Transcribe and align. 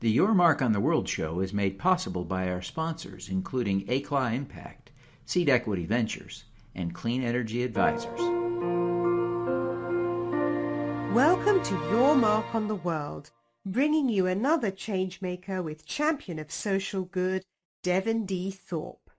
The 0.00 0.08
Your 0.08 0.32
Mark 0.32 0.62
on 0.62 0.70
the 0.70 0.78
World 0.78 1.08
show 1.08 1.40
is 1.40 1.52
made 1.52 1.76
possible 1.76 2.24
by 2.24 2.48
our 2.48 2.62
sponsors, 2.62 3.28
including 3.28 3.84
ACLA 3.86 4.32
Impact, 4.32 4.92
Seed 5.26 5.48
Equity 5.48 5.86
Ventures, 5.86 6.44
and 6.72 6.94
Clean 6.94 7.20
Energy 7.20 7.64
Advisors. 7.64 8.20
Welcome 11.12 11.60
to 11.64 11.74
Your 11.90 12.14
Mark 12.14 12.54
on 12.54 12.68
the 12.68 12.76
World, 12.76 13.32
bringing 13.66 14.08
you 14.08 14.28
another 14.28 14.70
changemaker 14.70 15.64
with 15.64 15.84
champion 15.84 16.38
of 16.38 16.52
social 16.52 17.02
good, 17.02 17.42
Devin 17.82 18.24
D. 18.24 18.52
Thorpe. 18.52 19.10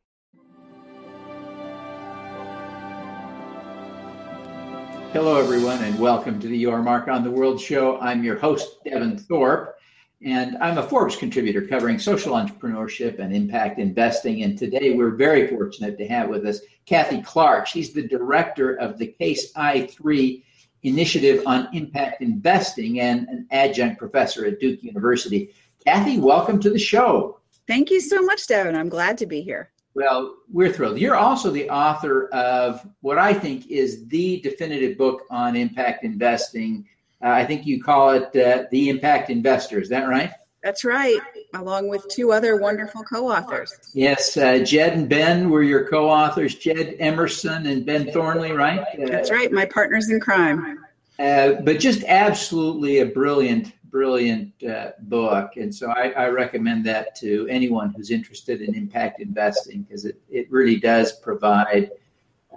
Hello, 5.11 5.41
everyone, 5.41 5.83
and 5.83 5.99
welcome 5.99 6.39
to 6.39 6.47
the 6.47 6.57
Your 6.57 6.81
Mark 6.81 7.09
on 7.09 7.25
the 7.25 7.31
World 7.31 7.59
show. 7.59 7.99
I'm 7.99 8.23
your 8.23 8.37
host, 8.37 8.81
Devin 8.85 9.17
Thorpe. 9.17 9.75
And 10.21 10.57
I'm 10.57 10.77
a 10.77 10.83
Forbes 10.83 11.15
contributor 11.15 11.65
covering 11.65 11.97
social 11.97 12.33
entrepreneurship 12.33 13.19
and 13.19 13.33
impact 13.33 13.79
investing. 13.79 14.43
And 14.43 14.57
today 14.57 14.93
we're 14.93 15.15
very 15.15 15.47
fortunate 15.47 15.97
to 15.97 16.07
have 16.09 16.27
with 16.27 16.45
us 16.45 16.59
Cathy 16.85 17.21
Clark. 17.21 17.67
She's 17.67 17.93
the 17.93 18.05
director 18.05 18.75
of 18.75 18.97
the 18.97 19.07
CASE 19.07 19.53
i3 19.53 20.43
Initiative 20.83 21.43
on 21.45 21.69
Impact 21.73 22.21
Investing 22.21 22.99
and 22.99 23.29
an 23.29 23.47
adjunct 23.51 23.97
professor 23.97 24.45
at 24.45 24.59
Duke 24.59 24.83
University. 24.83 25.53
Cathy, 25.85 26.19
welcome 26.19 26.59
to 26.61 26.69
the 26.69 26.79
show. 26.79 27.39
Thank 27.65 27.89
you 27.89 28.01
so 28.01 28.21
much, 28.21 28.45
Devin. 28.45 28.75
I'm 28.75 28.89
glad 28.89 29.17
to 29.19 29.25
be 29.25 29.41
here. 29.41 29.71
Well, 29.93 30.35
we're 30.51 30.71
thrilled. 30.71 30.99
You're 30.99 31.15
also 31.15 31.49
the 31.49 31.69
author 31.69 32.27
of 32.29 32.85
what 33.01 33.17
I 33.17 33.33
think 33.33 33.67
is 33.67 34.05
the 34.07 34.41
definitive 34.41 34.97
book 34.97 35.23
on 35.29 35.55
impact 35.55 36.03
investing 36.03 36.87
uh, 37.23 37.29
I 37.29 37.45
think 37.45 37.65
you 37.65 37.83
call 37.83 38.11
it 38.11 38.35
uh, 38.35 38.65
the 38.71 38.89
Impact 38.89 39.29
Investor. 39.29 39.79
Is 39.79 39.89
that 39.89 40.07
right? 40.07 40.31
That's 40.63 40.83
right, 40.83 41.19
along 41.53 41.87
with 41.87 42.05
two 42.09 42.33
other 42.33 42.57
wonderful 42.57 43.01
co-authors. 43.03 43.73
Yes, 43.93 44.35
uh, 44.35 44.59
Jed 44.59 44.93
and 44.93 45.07
Ben 45.07 45.49
were 45.49 45.63
your 45.63 45.87
co-authors. 45.87 46.55
Jed 46.55 46.97
Emerson 46.99 47.65
and 47.65 47.85
Ben 47.85 48.11
Thornley, 48.11 48.51
right? 48.51 48.85
That's 48.97 49.31
right, 49.31 49.51
my 49.51 49.65
partners 49.65 50.09
in 50.09 50.19
crime. 50.19 50.79
Uh, 51.17 51.53
but 51.63 51.79
just 51.79 52.03
absolutely 52.05 52.99
a 52.99 53.05
brilliant, 53.05 53.73
brilliant 53.89 54.51
uh, 54.63 54.91
book, 54.99 55.55
and 55.55 55.73
so 55.73 55.91
I, 55.91 56.09
I, 56.11 56.27
recommend 56.27 56.85
that 56.85 57.15
to 57.17 57.45
anyone 57.49 57.93
who's 57.93 58.09
interested 58.09 58.61
in 58.61 58.73
impact 58.73 59.19
investing 59.19 59.81
because 59.83 60.05
it 60.05 60.17
it 60.29 60.49
really 60.49 60.77
does 60.77 61.11
provide 61.11 61.91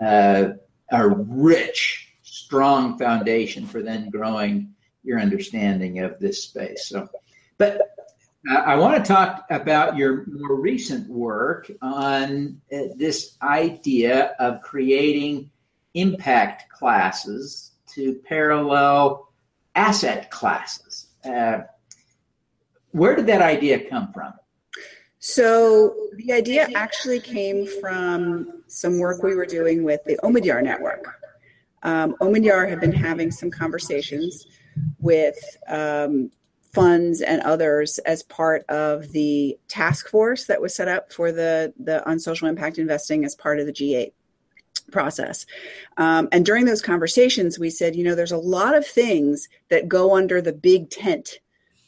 uh, 0.00 0.50
a 0.90 1.08
rich 1.08 2.11
strong 2.44 2.98
foundation 2.98 3.66
for 3.66 3.82
then 3.82 4.10
growing 4.10 4.74
your 5.04 5.20
understanding 5.20 6.00
of 6.00 6.18
this 6.18 6.42
space. 6.42 6.88
So, 6.88 7.08
but 7.58 7.80
I 8.50 8.74
want 8.74 8.96
to 8.96 9.08
talk 9.08 9.44
about 9.50 9.96
your 9.96 10.26
more 10.26 10.56
recent 10.56 11.08
work 11.08 11.70
on 11.80 12.60
uh, 12.72 12.78
this 12.96 13.36
idea 13.40 14.34
of 14.40 14.60
creating 14.62 15.50
impact 15.94 16.68
classes 16.70 17.72
to 17.94 18.14
parallel 18.24 19.28
asset 19.77 20.30
classes. 20.30 21.08
Uh, 21.24 21.60
where 22.90 23.14
did 23.14 23.27
that 23.27 23.42
idea 23.42 23.88
come 23.88 24.12
from? 24.12 24.32
So, 25.20 25.94
the 26.16 26.32
idea 26.32 26.68
actually 26.74 27.20
came 27.20 27.64
from 27.80 28.62
some 28.66 28.98
work 28.98 29.22
we 29.22 29.36
were 29.36 29.46
doing 29.46 29.84
with 29.84 30.02
the 30.04 30.18
Omidyar 30.24 30.64
Network 30.64 31.21
um, 31.83 32.14
Omidyar 32.20 32.69
had 32.69 32.80
been 32.80 32.92
having 32.92 33.30
some 33.30 33.50
conversations 33.50 34.47
with 35.00 35.38
um, 35.69 36.30
funds 36.72 37.20
and 37.20 37.42
others 37.42 37.98
as 38.00 38.22
part 38.22 38.64
of 38.69 39.12
the 39.12 39.58
task 39.69 40.08
force 40.08 40.47
that 40.47 40.61
was 40.61 40.74
set 40.74 40.89
up 40.89 41.12
for 41.12 41.30
the, 41.33 41.72
the 41.78 42.08
on 42.08 42.19
social 42.19 42.48
impact 42.48 42.78
investing 42.78 43.24
as 43.24 43.34
part 43.34 43.61
of 43.61 43.66
the 43.66 43.72
G8 43.72 44.12
process. 44.90 45.46
Um, 45.96 46.29
and 46.33 46.46
during 46.46 46.64
those 46.64 46.83
conversations, 46.83 47.58
we 47.58 47.70
said, 47.70 47.95
you 47.95 48.05
know, 48.05 48.14
there's 48.14 48.33
a 48.33 48.39
lot 48.39 48.74
of 48.74 48.86
things 48.86 49.48
that 49.68 49.89
go 49.89 50.17
under 50.17 50.40
the 50.40 50.52
big 50.52 50.90
tent 50.90 51.40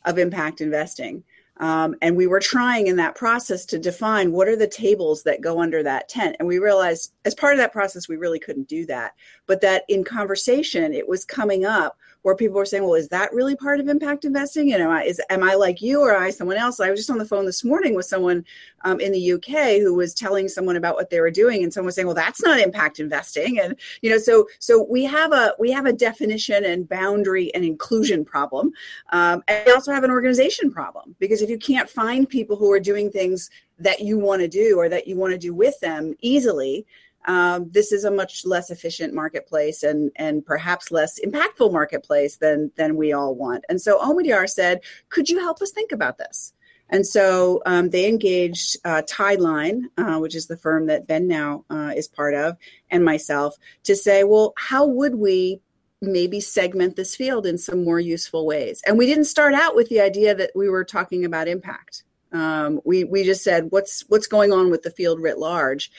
of 0.05 0.19
impact 0.19 0.61
investing. 0.61 1.25
Um, 1.59 1.95
and 2.03 2.17
we 2.17 2.27
were 2.27 2.41
trying 2.41 2.89
in 2.89 2.97
that 2.97 3.15
process 3.15 3.65
to 3.67 3.79
define 3.79 4.33
what 4.33 4.49
are 4.49 4.57
the 4.57 4.67
tables 4.67 5.23
that 5.23 5.41
go 5.41 5.61
under 5.61 5.83
that 5.83 6.09
tent. 6.09 6.37
And 6.39 6.49
we 6.49 6.59
realized 6.59 7.13
as 7.25 7.35
part 7.35 7.53
of 7.53 7.59
that 7.59 7.73
process, 7.73 8.09
we 8.09 8.17
really 8.17 8.41
couldn't 8.41 8.69
do 8.69 8.85
that. 8.87 9.15
But 9.47 9.61
that 9.61 9.85
in 9.89 10.03
conversation, 10.03 10.93
it 10.93 11.09
was 11.09 11.25
coming 11.25 11.65
up 11.65 11.97
where 12.25 12.35
people 12.35 12.57
were 12.57 12.65
saying, 12.65 12.83
"Well, 12.83 12.95
is 12.95 13.09
that 13.09 13.35
really 13.35 13.55
part 13.55 13.81
of 13.81 13.89
impact 13.89 14.25
investing? 14.25 14.73
And 14.73 14.83
am 14.83 14.91
I 14.91 15.05
is 15.05 15.21
am 15.29 15.43
I 15.43 15.55
like 15.55 15.83
you 15.83 16.01
or 16.01 16.15
am 16.15 16.23
I 16.23 16.31
someone 16.31 16.57
else?" 16.57 16.81
I 16.81 16.91
was 16.91 16.99
just 16.99 17.11
on 17.11 17.19
the 17.19 17.25
phone 17.27 17.45
this 17.45 17.63
morning 17.63 17.95
with 17.95 18.07
someone 18.07 18.47
um, 18.83 18.99
in 18.99 19.13
the 19.13 19.33
UK 19.35 19.81
who 19.83 19.95
was 19.95 20.15
telling 20.15 20.49
someone 20.49 20.77
about 20.77 20.95
what 20.95 21.11
they 21.11 21.21
were 21.21 21.31
doing, 21.31 21.63
and 21.63 21.73
someone 21.73 21.87
was 21.87 21.97
saying, 21.97 22.07
"Well, 22.07 22.15
that's 22.15 22.43
not 22.43 22.59
impact 22.59 22.99
investing." 22.99 23.61
And 23.61 23.77
you 24.01 24.09
know, 24.09 24.17
so 24.17 24.49
so 24.59 24.83
we 24.83 25.05
have 25.05 25.33
a 25.33 25.55
we 25.59 25.71
have 25.71 25.85
a 25.85 25.93
definition 25.93 26.65
and 26.65 26.89
boundary 26.89 27.55
and 27.55 27.63
inclusion 27.63 28.25
problem, 28.25 28.73
um, 29.11 29.43
and 29.47 29.63
we 29.67 29.73
also 29.73 29.93
have 29.93 30.05
an 30.05 30.11
organization 30.11 30.71
problem 30.71 31.15
because 31.19 31.43
if 31.43 31.51
you 31.51 31.59
can't 31.59 31.91
find 31.91 32.27
people 32.27 32.57
who 32.57 32.73
are 32.73 32.81
doing 32.81 33.11
things 33.11 33.51
that 33.79 34.01
you 34.01 34.19
want 34.19 34.41
to 34.41 34.49
do 34.49 34.79
or 34.79 34.89
that 34.89 35.07
you 35.07 35.17
want 35.17 35.33
to 35.33 35.39
do 35.39 35.53
with 35.53 35.79
them 35.81 36.15
easily 36.21 36.87
um, 37.27 37.71
this 37.71 37.93
is 37.93 38.05
a 38.05 38.11
much 38.11 38.45
less 38.45 38.71
efficient 38.71 39.15
marketplace 39.15 39.83
and 39.83 40.11
and 40.17 40.45
perhaps 40.45 40.91
less 40.91 41.19
impactful 41.21 41.73
marketplace 41.73 42.37
than 42.37 42.71
than 42.77 42.97
we 42.97 43.13
all 43.13 43.35
want. 43.35 43.65
And 43.69 43.81
so 43.81 43.99
Omidyar 43.99 44.49
said, 44.49 44.81
"Could 45.09 45.29
you 45.29 45.41
help 45.41 45.63
us 45.63 45.71
think 45.71 45.93
about 45.93 46.19
this?" 46.19 46.53
And 46.91 47.07
so 47.07 47.63
um, 47.67 47.91
they 47.91 48.09
engaged 48.09 48.77
uh, 48.85 49.03
Tideline, 49.03 49.85
uh, 49.97 50.19
which 50.19 50.35
is 50.35 50.47
the 50.47 50.57
firm 50.57 50.87
that 50.87 51.07
Ben 51.07 51.27
now 51.27 51.65
uh, 51.71 51.93
is 51.97 52.09
part 52.09 52.35
of, 52.35 52.57
and 52.91 53.05
myself 53.05 53.57
to 53.85 53.97
say, 53.97 54.23
well, 54.25 54.53
how 54.57 54.87
would 54.87 55.15
we 55.15 55.61
maybe 56.03 56.41
segment 56.41 56.97
this 56.97 57.17
field 57.17 57.47
in 57.47 57.57
some 57.57 57.85
more 57.85 58.01
useful 58.01 58.47
ways? 58.47 58.83
And 58.87 58.99
we 58.99 59.07
didn't 59.07 59.25
start 59.25 59.55
out 59.55 59.75
with 59.75 59.89
the 59.89 60.01
idea 60.01 60.35
that 60.35 60.51
we 60.55 60.69
were 60.69 60.85
talking 60.85 61.25
about 61.25 61.49
impact. 61.49 62.05
Um, 62.33 62.81
we 62.85 63.05
we 63.05 63.23
just 63.23 63.45
said 63.45 63.69
what's 63.71 64.05
what's 64.09 64.27
going 64.27 64.53
on 64.53 64.71
with 64.71 64.83
the 64.83 64.91
field 64.91 65.21
writ 65.21 65.39
large, 65.39 65.91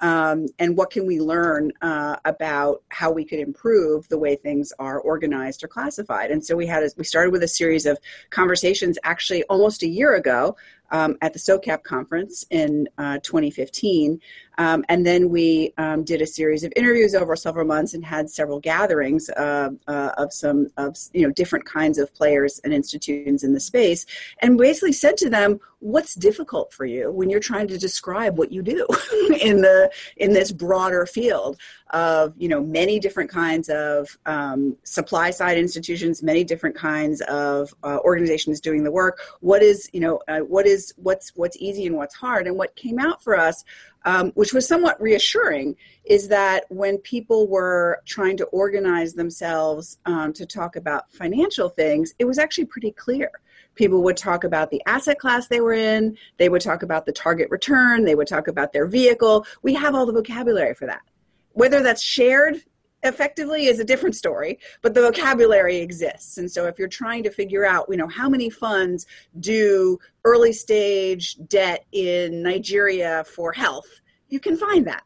um, 0.00 0.46
and 0.58 0.76
what 0.76 0.90
can 0.90 1.06
we 1.06 1.20
learn 1.20 1.72
uh, 1.82 2.16
about 2.24 2.82
how 2.88 3.10
we 3.10 3.24
could 3.24 3.38
improve 3.38 4.08
the 4.08 4.18
way 4.18 4.36
things 4.36 4.72
are 4.78 5.00
organized 5.00 5.62
or 5.62 5.68
classified? 5.68 6.30
And 6.30 6.44
so 6.44 6.56
we 6.56 6.66
had 6.66 6.82
a, 6.82 6.90
we 6.96 7.04
started 7.04 7.32
with 7.32 7.42
a 7.42 7.48
series 7.48 7.86
of 7.86 7.98
conversations 8.30 8.98
actually 9.04 9.42
almost 9.44 9.82
a 9.82 9.88
year 9.88 10.14
ago 10.14 10.56
um, 10.90 11.16
at 11.22 11.32
the 11.32 11.38
SOCAP 11.38 11.82
conference 11.82 12.44
in 12.50 12.88
uh, 12.98 13.18
2015. 13.22 14.20
Um, 14.58 14.84
and 14.90 15.06
then 15.06 15.30
we 15.30 15.72
um, 15.78 16.04
did 16.04 16.20
a 16.20 16.26
series 16.26 16.64
of 16.64 16.72
interviews 16.76 17.14
over 17.14 17.34
several 17.34 17.66
months 17.66 17.94
and 17.94 18.04
had 18.04 18.28
several 18.28 18.60
gatherings 18.60 19.30
uh, 19.30 19.70
uh, 19.88 20.10
of 20.18 20.32
some 20.34 20.68
of 20.76 20.96
you 21.14 21.22
know 21.22 21.32
different 21.32 21.64
kinds 21.64 21.96
of 21.96 22.12
players 22.12 22.60
and 22.62 22.74
institutions 22.74 23.42
in 23.42 23.54
the 23.54 23.60
space, 23.60 24.04
and 24.40 24.58
basically 24.58 24.92
said 24.92 25.16
to 25.16 25.30
them, 25.30 25.58
"What's 25.78 26.14
difficult 26.14 26.74
for 26.74 26.84
you 26.84 27.10
when 27.10 27.30
you're 27.30 27.40
trying 27.40 27.68
to 27.68 27.78
describe 27.78 28.36
what 28.36 28.52
you 28.52 28.60
do 28.60 28.86
in 29.40 29.62
the 29.62 29.90
in 30.18 30.34
this 30.34 30.52
broader 30.52 31.06
field 31.06 31.56
of 31.90 32.34
you 32.36 32.48
know 32.48 32.60
many 32.62 32.98
different 32.98 33.30
kinds 33.30 33.68
of 33.68 34.16
um, 34.26 34.76
supply 34.84 35.30
side 35.30 35.58
institutions, 35.58 36.22
many 36.22 36.44
different 36.44 36.76
kinds 36.76 37.20
of 37.22 37.74
uh, 37.82 37.98
organizations 38.04 38.60
doing 38.60 38.84
the 38.84 38.90
work. 38.90 39.20
What 39.40 39.62
is 39.62 39.90
you 39.92 40.00
know 40.00 40.20
uh, 40.28 40.40
what 40.40 40.66
is 40.66 40.92
what's 40.96 41.30
what's 41.34 41.56
easy 41.58 41.86
and 41.86 41.96
what's 41.96 42.14
hard. 42.14 42.46
And 42.46 42.56
what 42.56 42.76
came 42.76 42.98
out 42.98 43.22
for 43.22 43.38
us, 43.38 43.64
um, 44.04 44.30
which 44.32 44.52
was 44.52 44.66
somewhat 44.66 45.00
reassuring, 45.00 45.76
is 46.04 46.28
that 46.28 46.64
when 46.68 46.98
people 46.98 47.48
were 47.48 48.00
trying 48.06 48.36
to 48.38 48.44
organize 48.46 49.14
themselves 49.14 49.98
um, 50.06 50.32
to 50.34 50.46
talk 50.46 50.76
about 50.76 51.10
financial 51.12 51.68
things, 51.68 52.14
it 52.18 52.24
was 52.24 52.38
actually 52.38 52.66
pretty 52.66 52.92
clear. 52.92 53.30
People 53.74 54.02
would 54.02 54.16
talk 54.16 54.44
about 54.44 54.70
the 54.70 54.82
asset 54.86 55.18
class 55.18 55.48
they 55.48 55.60
were 55.60 55.72
in, 55.72 56.16
they 56.38 56.48
would 56.48 56.60
talk 56.60 56.82
about 56.82 57.06
the 57.06 57.12
target 57.12 57.48
return, 57.50 58.04
they 58.04 58.14
would 58.14 58.26
talk 58.26 58.48
about 58.48 58.72
their 58.72 58.86
vehicle. 58.86 59.46
We 59.62 59.74
have 59.74 59.94
all 59.94 60.06
the 60.06 60.12
vocabulary 60.12 60.74
for 60.74 60.86
that. 60.86 61.02
Whether 61.52 61.82
that's 61.82 62.02
shared 62.02 62.62
effectively 63.02 63.66
is 63.66 63.80
a 63.80 63.84
different 63.84 64.14
story 64.14 64.58
but 64.82 64.94
the 64.94 65.00
vocabulary 65.00 65.78
exists. 65.78 66.38
And 66.38 66.50
so 66.50 66.66
if 66.66 66.78
you're 66.78 66.88
trying 66.88 67.22
to 67.24 67.30
figure 67.30 67.64
out 67.64 67.86
you 67.88 67.96
know 67.96 68.08
how 68.08 68.28
many 68.28 68.50
funds 68.50 69.06
do 69.38 69.98
early 70.24 70.52
stage 70.52 71.36
debt 71.48 71.84
in 71.92 72.42
nigeria 72.42 73.24
for 73.24 73.52
health 73.52 73.88
you 74.28 74.38
can 74.38 74.56
find 74.56 74.86
that. 74.86 75.02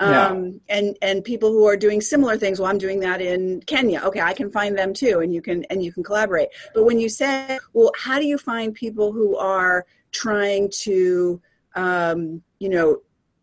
Yeah. 0.00 0.28
um, 0.28 0.60
and 0.70 0.96
and 1.02 1.22
people 1.22 1.50
who 1.50 1.66
are 1.66 1.76
doing 1.76 2.00
similar 2.00 2.38
things 2.38 2.58
well 2.58 2.70
i'm 2.70 2.78
doing 2.78 3.00
that 3.00 3.20
in 3.20 3.60
kenya. 3.66 4.00
Okay 4.00 4.20
i 4.20 4.32
can 4.32 4.50
find 4.50 4.76
them 4.78 4.94
too 4.94 5.20
and 5.20 5.34
you 5.34 5.42
can 5.42 5.64
and 5.64 5.84
you 5.84 5.92
can 5.92 6.02
collaborate. 6.02 6.48
But 6.74 6.84
when 6.84 6.98
you 6.98 7.10
say 7.10 7.58
well 7.74 7.92
how 7.96 8.18
do 8.18 8.26
you 8.26 8.38
find 8.38 8.74
people 8.74 9.12
who 9.12 9.36
are 9.36 9.84
trying 10.10 10.70
to 10.84 11.40
um, 11.76 12.42
you 12.58 12.70
know 12.70 13.02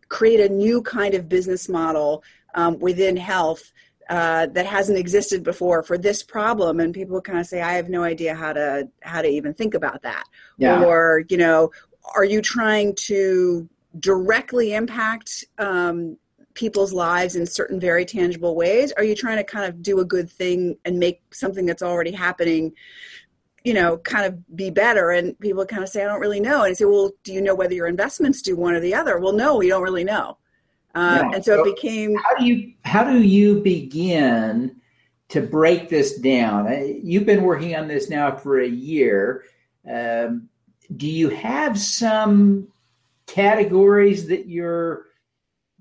create 0.10 0.40
a 0.40 0.50
new 0.50 0.82
kind 0.82 1.14
of 1.14 1.30
business 1.30 1.68
model 1.70 2.24
um, 2.56 2.80
within 2.80 3.18
health 3.18 3.72
uh, 4.10 4.48
that 4.48 4.66
hasn't 4.66 4.98
existed 4.98 5.44
before 5.44 5.84
for 5.84 5.98
this 5.98 6.24
problem. 6.24 6.80
And 6.80 6.94
people 6.94 7.22
kind 7.22 7.40
of 7.40 7.46
say 7.46 7.62
i 7.62 7.74
have 7.74 7.90
no 7.90 8.04
idea 8.04 8.34
how 8.34 8.54
to 8.54 8.90
how 9.02 9.22
to 9.22 9.28
even 9.28 9.54
think 9.54 9.74
about 9.74 10.02
that. 10.04 10.24
Yeah. 10.58 10.84
or 10.84 11.24
you 11.30 11.38
know 11.38 11.72
are 12.16 12.26
you 12.26 12.42
trying 12.42 12.96
to 12.96 13.68
directly 14.00 14.74
impact 14.74 15.46
um, 15.58 16.18
people's 16.54 16.94
lives 16.94 17.36
in 17.36 17.46
certain 17.46 17.80
very 17.80 18.06
tangible 18.06 18.56
ways? 18.56 18.92
Are 18.94 19.04
you 19.04 19.16
trying 19.16 19.38
to 19.38 19.44
kind 19.44 19.66
of 19.66 19.82
do 19.82 20.00
a 20.00 20.06
good 20.06 20.30
thing 20.30 20.78
and 20.86 20.98
make 20.98 21.22
something 21.34 21.66
that's 21.66 21.84
already 21.84 22.12
happening 22.12 22.74
you 23.68 23.74
know 23.74 23.98
kind 23.98 24.26
of 24.26 24.56
be 24.56 24.70
better. 24.70 25.12
And 25.12 25.38
people 25.40 25.66
kind 25.66 25.84
of 25.84 25.90
say 25.90 26.02
i 26.02 26.08
don't 26.08 26.22
really 26.22 26.40
know. 26.40 26.64
And 26.64 26.72
I 26.72 26.74
say 26.74 26.86
well 26.86 27.12
do 27.24 27.34
you 27.34 27.42
know 27.42 27.54
whether 27.54 27.74
your 27.74 27.88
investments 27.88 28.42
do 28.42 28.56
one 28.56 28.74
or 28.74 28.80
the 28.80 28.96
other? 28.96 29.20
Well 29.20 29.34
no 29.34 29.58
we 29.58 29.68
don't 29.68 29.84
really 29.84 30.06
know. 30.06 30.38
Uh, 30.96 31.20
yeah. 31.22 31.36
and 31.36 31.46
so, 31.46 31.58
so, 31.58 31.62
it 31.66 31.76
became 31.76 32.16
how 32.16 32.36
do 32.38 32.46
you 32.46 32.74
how 32.84 33.04
do 33.04 33.22
you 33.22 33.60
begin 33.62 34.78
to 35.30 35.42
break 35.42 35.90
this 35.90 36.18
down? 36.20 36.68
Uh, 36.68 36.86
you've 37.04 37.26
been 37.26 37.44
working 37.44 37.76
on 37.76 37.90
this 37.90 38.10
now 38.10 38.34
for 38.34 38.62
a 38.62 38.68
year. 38.68 39.44
Um, 39.90 40.48
do 40.96 41.08
you 41.08 41.30
have 41.30 41.78
some 41.78 42.70
categories 43.26 44.28
that 44.28 44.48
you're 44.48 45.08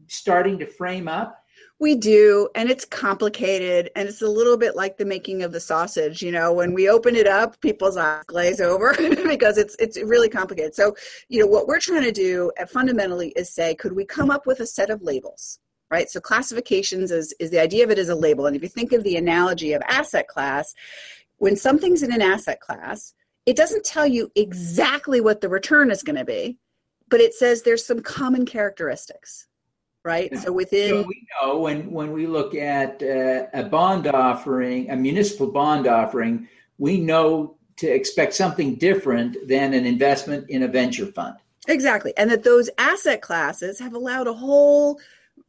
starting 0.08 0.58
to 0.58 0.66
frame 0.66 1.06
up 1.06 1.45
we 1.78 1.94
do, 1.94 2.48
and 2.54 2.70
it's 2.70 2.86
complicated, 2.86 3.90
and 3.94 4.08
it's 4.08 4.22
a 4.22 4.28
little 4.28 4.56
bit 4.56 4.76
like 4.76 4.96
the 4.96 5.04
making 5.04 5.42
of 5.42 5.52
the 5.52 5.60
sausage. 5.60 6.22
You 6.22 6.32
know, 6.32 6.52
when 6.52 6.72
we 6.72 6.88
open 6.88 7.14
it 7.14 7.26
up, 7.26 7.60
people's 7.60 7.98
eyes 7.98 8.24
glaze 8.26 8.60
over 8.60 8.94
because 9.28 9.58
it's 9.58 9.76
it's 9.78 10.00
really 10.00 10.30
complicated. 10.30 10.74
So, 10.74 10.94
you 11.28 11.40
know, 11.40 11.46
what 11.46 11.66
we're 11.66 11.80
trying 11.80 12.04
to 12.04 12.12
do 12.12 12.50
uh, 12.58 12.64
fundamentally 12.66 13.28
is 13.36 13.52
say, 13.52 13.74
could 13.74 13.94
we 13.94 14.06
come 14.06 14.30
up 14.30 14.46
with 14.46 14.60
a 14.60 14.66
set 14.66 14.88
of 14.88 15.02
labels? 15.02 15.58
Right. 15.90 16.08
So 16.08 16.18
classifications 16.18 17.12
is 17.12 17.34
is 17.38 17.50
the 17.50 17.60
idea 17.60 17.84
of 17.84 17.90
it 17.90 17.98
as 17.98 18.08
a 18.08 18.14
label, 18.14 18.46
and 18.46 18.56
if 18.56 18.62
you 18.62 18.68
think 18.68 18.92
of 18.92 19.04
the 19.04 19.16
analogy 19.16 19.74
of 19.74 19.82
asset 19.86 20.28
class, 20.28 20.74
when 21.36 21.56
something's 21.56 22.02
in 22.02 22.12
an 22.12 22.22
asset 22.22 22.60
class, 22.60 23.12
it 23.44 23.54
doesn't 23.54 23.84
tell 23.84 24.06
you 24.06 24.32
exactly 24.34 25.20
what 25.20 25.42
the 25.42 25.48
return 25.48 25.90
is 25.90 26.02
going 26.02 26.16
to 26.16 26.24
be, 26.24 26.58
but 27.08 27.20
it 27.20 27.34
says 27.34 27.62
there's 27.62 27.84
some 27.84 28.00
common 28.00 28.46
characteristics 28.46 29.46
right? 30.06 30.38
So 30.38 30.52
within 30.52 30.88
so 30.88 31.02
we 31.02 31.26
know 31.42 31.58
when 31.58 31.90
when 31.90 32.12
we 32.12 32.26
look 32.28 32.54
at 32.54 33.02
uh, 33.02 33.46
a 33.52 33.64
bond 33.64 34.06
offering, 34.06 34.88
a 34.88 34.96
municipal 34.96 35.50
bond 35.50 35.88
offering, 35.88 36.48
we 36.78 37.00
know 37.00 37.56
to 37.78 37.88
expect 37.88 38.32
something 38.32 38.76
different 38.76 39.36
than 39.48 39.74
an 39.74 39.84
investment 39.84 40.48
in 40.48 40.62
a 40.62 40.68
venture 40.68 41.06
fund. 41.06 41.34
Exactly, 41.68 42.14
and 42.16 42.30
that 42.30 42.44
those 42.44 42.70
asset 42.78 43.20
classes 43.20 43.80
have 43.80 43.94
allowed 43.94 44.28
a 44.28 44.32
whole 44.32 44.98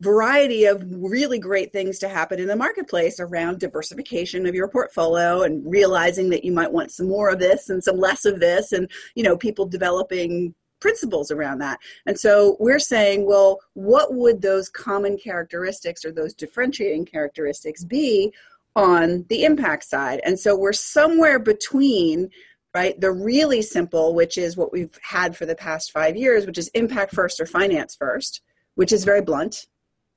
variety 0.01 0.65
of 0.65 0.83
really 0.91 1.39
great 1.39 1.71
things 1.71 1.99
to 1.99 2.07
happen 2.07 2.39
in 2.39 2.47
the 2.47 2.55
marketplace 2.55 3.19
around 3.19 3.59
diversification 3.59 4.45
of 4.45 4.53
your 4.53 4.67
portfolio 4.67 5.43
and 5.43 5.63
realizing 5.65 6.29
that 6.29 6.43
you 6.43 6.51
might 6.51 6.71
want 6.71 6.91
some 6.91 7.07
more 7.07 7.29
of 7.29 7.39
this 7.39 7.69
and 7.69 7.83
some 7.83 7.97
less 7.97 8.25
of 8.25 8.39
this 8.39 8.73
and 8.73 8.91
you 9.15 9.23
know 9.23 9.35
people 9.35 9.65
developing 9.65 10.53
principles 10.79 11.31
around 11.31 11.59
that. 11.59 11.79
And 12.05 12.19
so 12.19 12.57
we're 12.59 12.79
saying, 12.79 13.25
well, 13.25 13.59
what 13.73 14.13
would 14.13 14.41
those 14.41 14.69
common 14.69 15.17
characteristics 15.17 16.05
or 16.05 16.11
those 16.11 16.33
differentiating 16.33 17.05
characteristics 17.05 17.83
be 17.83 18.33
on 18.75 19.25
the 19.29 19.43
impact 19.43 19.85
side? 19.85 20.21
And 20.23 20.39
so 20.39 20.55
we're 20.55 20.73
somewhere 20.73 21.39
between 21.39 22.29
right 22.73 22.99
the 22.99 23.11
really 23.11 23.61
simple 23.61 24.13
which 24.13 24.37
is 24.37 24.57
what 24.57 24.71
we've 24.73 24.99
had 25.01 25.35
for 25.35 25.45
the 25.45 25.55
past 25.55 25.91
5 25.91 26.17
years 26.17 26.45
which 26.45 26.57
is 26.57 26.67
impact 26.69 27.15
first 27.15 27.39
or 27.39 27.45
finance 27.45 27.95
first 27.95 28.41
which 28.75 28.91
is 28.91 29.05
very 29.05 29.21
blunt 29.21 29.67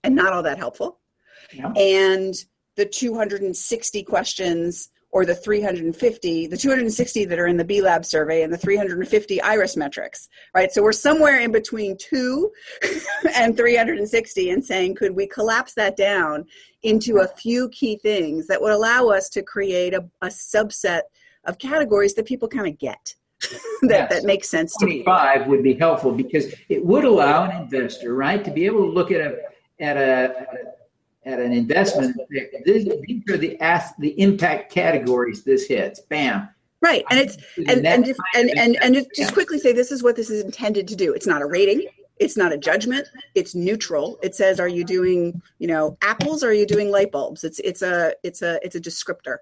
and 0.03 0.15
not 0.17 0.33
all 0.33 0.43
that 0.43 0.59
helpful 0.59 0.99
yeah. 1.53 1.73
and 1.77 2.35
the 2.77 2.85
260 2.85 4.03
questions 4.03 4.91
or 5.13 5.25
the 5.25 5.35
350, 5.35 6.47
the 6.47 6.57
260 6.57 7.25
that 7.25 7.39
are 7.39 7.47
in 7.47 7.57
the 7.57 7.65
B 7.65 7.83
Lab 7.83 8.05
survey 8.05 8.43
and 8.43 8.53
the 8.53 8.59
350 8.59 9.43
IRIS 9.43 9.77
metrics, 9.77 10.29
right? 10.55 10.71
So 10.73 10.83
we're 10.83 10.93
somewhere 10.93 11.41
in 11.41 11.51
between 11.51 11.97
two 11.97 12.51
and 13.35 13.57
360 13.57 14.51
and 14.51 14.65
saying, 14.65 14.95
could 14.95 15.15
we 15.17 15.27
collapse 15.27 15.75
that 15.75 15.97
down 15.97 16.45
into 16.83 17.19
a 17.19 17.29
few 17.29 17.69
key 17.71 17.97
things 17.97 18.47
that 18.47 18.61
would 18.61 18.73
allow 18.73 19.09
us 19.09 19.29
to 19.31 19.43
create 19.43 19.95
a, 19.95 20.05
a 20.23 20.29
subset 20.29 21.03
of 21.45 21.59
categories 21.59 22.15
that 22.15 22.27
people 22.27 22.49
kind 22.49 22.69
of 22.69 22.79
get? 22.79 23.15
that, 23.83 23.91
yes. 23.91 24.13
that 24.13 24.25
makes 24.25 24.49
sense 24.49 24.77
to 24.77 24.87
me. 24.87 25.03
Five 25.03 25.47
would 25.47 25.63
be 25.63 25.75
helpful 25.75 26.13
because 26.13 26.55
it 26.69 26.85
would 26.85 27.05
allow 27.05 27.45
an 27.45 27.63
investor, 27.63 28.15
right, 28.15 28.45
to 28.45 28.51
be 28.51 28.67
able 28.67 28.85
to 28.85 28.93
look 28.93 29.11
at 29.11 29.23
a 29.23 29.39
at 29.81 29.97
a, 29.97 30.35
at 31.25 31.39
an 31.39 31.53
investment, 31.53 32.17
this, 32.65 32.89
these 33.07 33.23
are 33.31 33.37
the 33.37 33.61
ask, 33.61 33.95
the 33.99 34.19
impact 34.21 34.73
categories 34.73 35.45
this 35.45 35.67
hits. 35.67 36.01
Bam. 36.01 36.49
Right, 36.83 37.05
and 37.11 37.21
it's 37.21 37.37
and 37.69 37.87
and 37.87 38.15
and 38.35 38.51
and 38.59 38.77
and 38.83 39.07
just 39.15 39.35
quickly 39.35 39.59
say 39.59 39.73
this 39.73 39.93
is 39.93 40.03
what 40.03 40.17
this 40.17 40.31
is 40.31 40.43
intended 40.43 40.89
to 40.89 40.97
do. 40.97 41.13
It's 41.13 41.27
not 41.27 41.43
a 41.43 41.47
rating. 41.47 41.87
It's 42.21 42.37
not 42.37 42.53
a 42.53 42.59
judgment. 42.59 43.09
It's 43.35 43.55
neutral. 43.55 44.19
It 44.23 44.35
says, 44.35 44.61
are 44.61 44.69
you 44.69 44.85
doing 44.85 45.43
you 45.59 45.67
know 45.67 45.97
apples 46.03 46.45
or 46.45 46.51
are 46.51 46.53
you 46.53 46.67
doing 46.67 46.91
light 46.91 47.11
bulbs? 47.11 47.43
It's 47.43 47.59
it's 47.61 47.83
a 47.83 48.15
it's 48.23 48.43
a 48.43 48.61
it's 48.63 48.77
a 48.77 48.81
descriptor. 48.81 49.39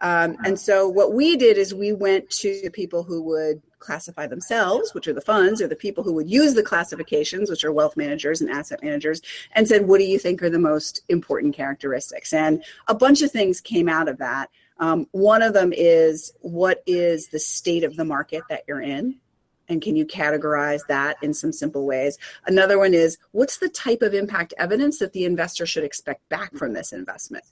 Um, 0.00 0.36
and 0.44 0.58
so 0.58 0.88
what 0.88 1.12
we 1.12 1.36
did 1.36 1.56
is 1.56 1.74
we 1.74 1.92
went 1.92 2.28
to 2.30 2.60
the 2.62 2.70
people 2.70 3.04
who 3.04 3.22
would 3.22 3.62
classify 3.78 4.26
themselves, 4.26 4.94
which 4.94 5.06
are 5.06 5.12
the 5.12 5.20
funds, 5.20 5.60
or 5.60 5.68
the 5.68 5.76
people 5.76 6.02
who 6.02 6.14
would 6.14 6.28
use 6.28 6.54
the 6.54 6.62
classifications, 6.62 7.50
which 7.50 7.64
are 7.64 7.72
wealth 7.72 7.96
managers 7.96 8.40
and 8.40 8.50
asset 8.50 8.82
managers, 8.82 9.20
and 9.52 9.68
said, 9.68 9.86
What 9.86 9.98
do 9.98 10.04
you 10.04 10.18
think 10.18 10.42
are 10.42 10.50
the 10.50 10.58
most 10.58 11.02
important 11.08 11.54
characteristics? 11.54 12.32
And 12.32 12.64
a 12.88 12.94
bunch 12.94 13.20
of 13.22 13.30
things 13.30 13.60
came 13.60 13.88
out 13.88 14.08
of 14.08 14.18
that. 14.18 14.50
Um, 14.78 15.06
one 15.12 15.42
of 15.42 15.52
them 15.52 15.72
is 15.72 16.32
what 16.40 16.82
is 16.86 17.28
the 17.28 17.38
state 17.38 17.84
of 17.84 17.96
the 17.96 18.04
market 18.04 18.42
that 18.48 18.64
you're 18.66 18.82
in? 18.82 19.20
And 19.68 19.80
can 19.80 19.96
you 19.96 20.04
categorize 20.06 20.80
that 20.88 21.16
in 21.22 21.32
some 21.32 21.52
simple 21.52 21.86
ways? 21.86 22.18
Another 22.46 22.78
one 22.78 22.94
is 22.94 23.18
what's 23.32 23.58
the 23.58 23.68
type 23.68 24.02
of 24.02 24.14
impact 24.14 24.54
evidence 24.58 24.98
that 24.98 25.12
the 25.12 25.24
investor 25.24 25.66
should 25.66 25.84
expect 25.84 26.28
back 26.28 26.54
from 26.56 26.72
this 26.72 26.92
investment? 26.92 27.44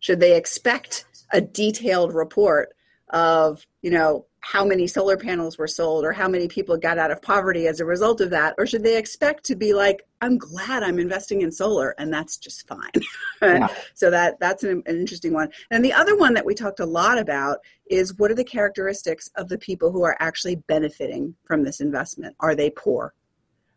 Should 0.00 0.20
they 0.20 0.36
expect 0.36 1.06
a 1.32 1.40
detailed 1.40 2.14
report 2.14 2.74
of, 3.10 3.66
you 3.82 3.90
know, 3.90 4.26
how 4.46 4.64
many 4.64 4.86
solar 4.86 5.16
panels 5.16 5.58
were 5.58 5.66
sold 5.66 6.04
or 6.04 6.12
how 6.12 6.28
many 6.28 6.46
people 6.46 6.76
got 6.76 6.98
out 6.98 7.10
of 7.10 7.20
poverty 7.20 7.66
as 7.66 7.80
a 7.80 7.84
result 7.84 8.20
of 8.20 8.30
that? 8.30 8.54
Or 8.58 8.64
should 8.64 8.84
they 8.84 8.96
expect 8.96 9.42
to 9.46 9.56
be 9.56 9.74
like, 9.74 10.06
I'm 10.20 10.38
glad 10.38 10.84
I'm 10.84 11.00
investing 11.00 11.40
in 11.42 11.50
solar 11.50 11.96
and 11.98 12.12
that's 12.12 12.36
just 12.36 12.64
fine? 12.68 12.92
Yeah. 13.42 13.66
so 13.94 14.08
that 14.08 14.38
that's 14.38 14.62
an, 14.62 14.84
an 14.86 15.00
interesting 15.00 15.32
one. 15.32 15.48
And 15.72 15.84
the 15.84 15.92
other 15.92 16.16
one 16.16 16.32
that 16.34 16.46
we 16.46 16.54
talked 16.54 16.78
a 16.78 16.86
lot 16.86 17.18
about 17.18 17.58
is 17.90 18.16
what 18.18 18.30
are 18.30 18.36
the 18.36 18.44
characteristics 18.44 19.28
of 19.34 19.48
the 19.48 19.58
people 19.58 19.90
who 19.90 20.04
are 20.04 20.16
actually 20.20 20.54
benefiting 20.54 21.34
from 21.42 21.64
this 21.64 21.80
investment? 21.80 22.36
Are 22.38 22.54
they 22.54 22.70
poor? 22.70 23.14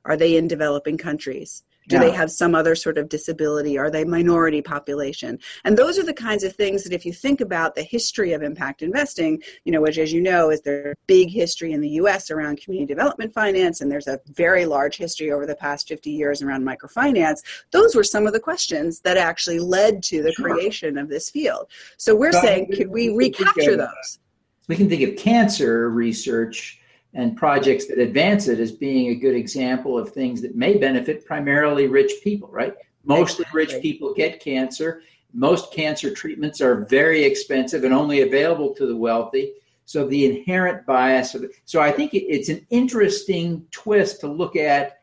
Are 0.05 0.17
they 0.17 0.37
in 0.37 0.47
developing 0.47 0.99
countries? 0.99 1.63
Do 1.89 1.95
yeah. 1.95 2.03
they 2.03 2.11
have 2.11 2.29
some 2.29 2.53
other 2.53 2.75
sort 2.75 2.99
of 2.99 3.09
disability? 3.09 3.77
Are 3.77 3.89
they 3.89 4.05
minority 4.05 4.61
population? 4.61 5.39
And 5.65 5.75
those 5.75 5.97
are 5.97 6.03
the 6.03 6.13
kinds 6.13 6.43
of 6.43 6.55
things 6.55 6.83
that 6.83 6.93
if 6.93 7.03
you 7.03 7.11
think 7.11 7.41
about 7.41 7.73
the 7.73 7.81
history 7.81 8.31
of 8.33 8.43
impact 8.43 8.83
investing, 8.83 9.41
you 9.65 9.71
know, 9.71 9.81
which 9.81 9.97
as 9.97 10.13
you 10.13 10.21
know 10.21 10.51
is 10.51 10.61
there 10.61 10.95
big 11.07 11.31
history 11.31 11.73
in 11.73 11.81
the 11.81 11.89
US 11.89 12.29
around 12.29 12.61
community 12.61 12.93
development 12.93 13.33
finance, 13.33 13.81
and 13.81 13.91
there's 13.91 14.07
a 14.07 14.19
very 14.27 14.67
large 14.67 14.97
history 14.97 15.31
over 15.31 15.47
the 15.47 15.55
past 15.55 15.87
50 15.87 16.11
years 16.11 16.43
around 16.43 16.63
microfinance, 16.63 17.39
those 17.71 17.95
were 17.95 18.03
some 18.03 18.27
of 18.27 18.33
the 18.33 18.39
questions 18.39 18.99
that 19.01 19.17
actually 19.17 19.59
led 19.59 20.03
to 20.03 20.21
the 20.21 20.31
sure. 20.33 20.53
creation 20.53 20.95
of 20.95 21.09
this 21.09 21.31
field. 21.31 21.67
So 21.97 22.15
we're 22.15 22.31
but 22.31 22.41
saying, 22.43 22.71
could 22.71 22.89
we 22.89 23.09
recapture 23.09 23.75
those? 23.75 24.19
We 24.67 24.75
can 24.75 24.87
think 24.87 25.01
of 25.01 25.17
cancer 25.17 25.89
research 25.89 26.79
and 27.13 27.35
projects 27.35 27.87
that 27.87 27.97
advance 27.97 28.47
it 28.47 28.59
as 28.59 28.71
being 28.71 29.09
a 29.09 29.15
good 29.15 29.35
example 29.35 29.97
of 29.97 30.11
things 30.11 30.41
that 30.41 30.55
may 30.55 30.77
benefit 30.77 31.25
primarily 31.25 31.87
rich 31.87 32.11
people, 32.23 32.49
right? 32.49 32.75
Mostly 33.03 33.45
rich 33.53 33.81
people 33.81 34.13
get 34.13 34.39
cancer. 34.39 35.01
Most 35.33 35.73
cancer 35.73 36.13
treatments 36.13 36.61
are 36.61 36.85
very 36.85 37.23
expensive 37.23 37.83
and 37.83 37.93
only 37.93 38.21
available 38.21 38.73
to 38.75 38.85
the 38.85 38.95
wealthy. 38.95 39.53
So 39.85 40.05
the 40.05 40.25
inherent 40.25 40.85
bias 40.85 41.33
of 41.33 41.43
it. 41.43 41.51
So 41.65 41.81
I 41.81 41.91
think 41.91 42.13
it's 42.13 42.49
an 42.49 42.65
interesting 42.69 43.65
twist 43.71 44.19
to 44.21 44.27
look 44.27 44.55
at 44.55 44.99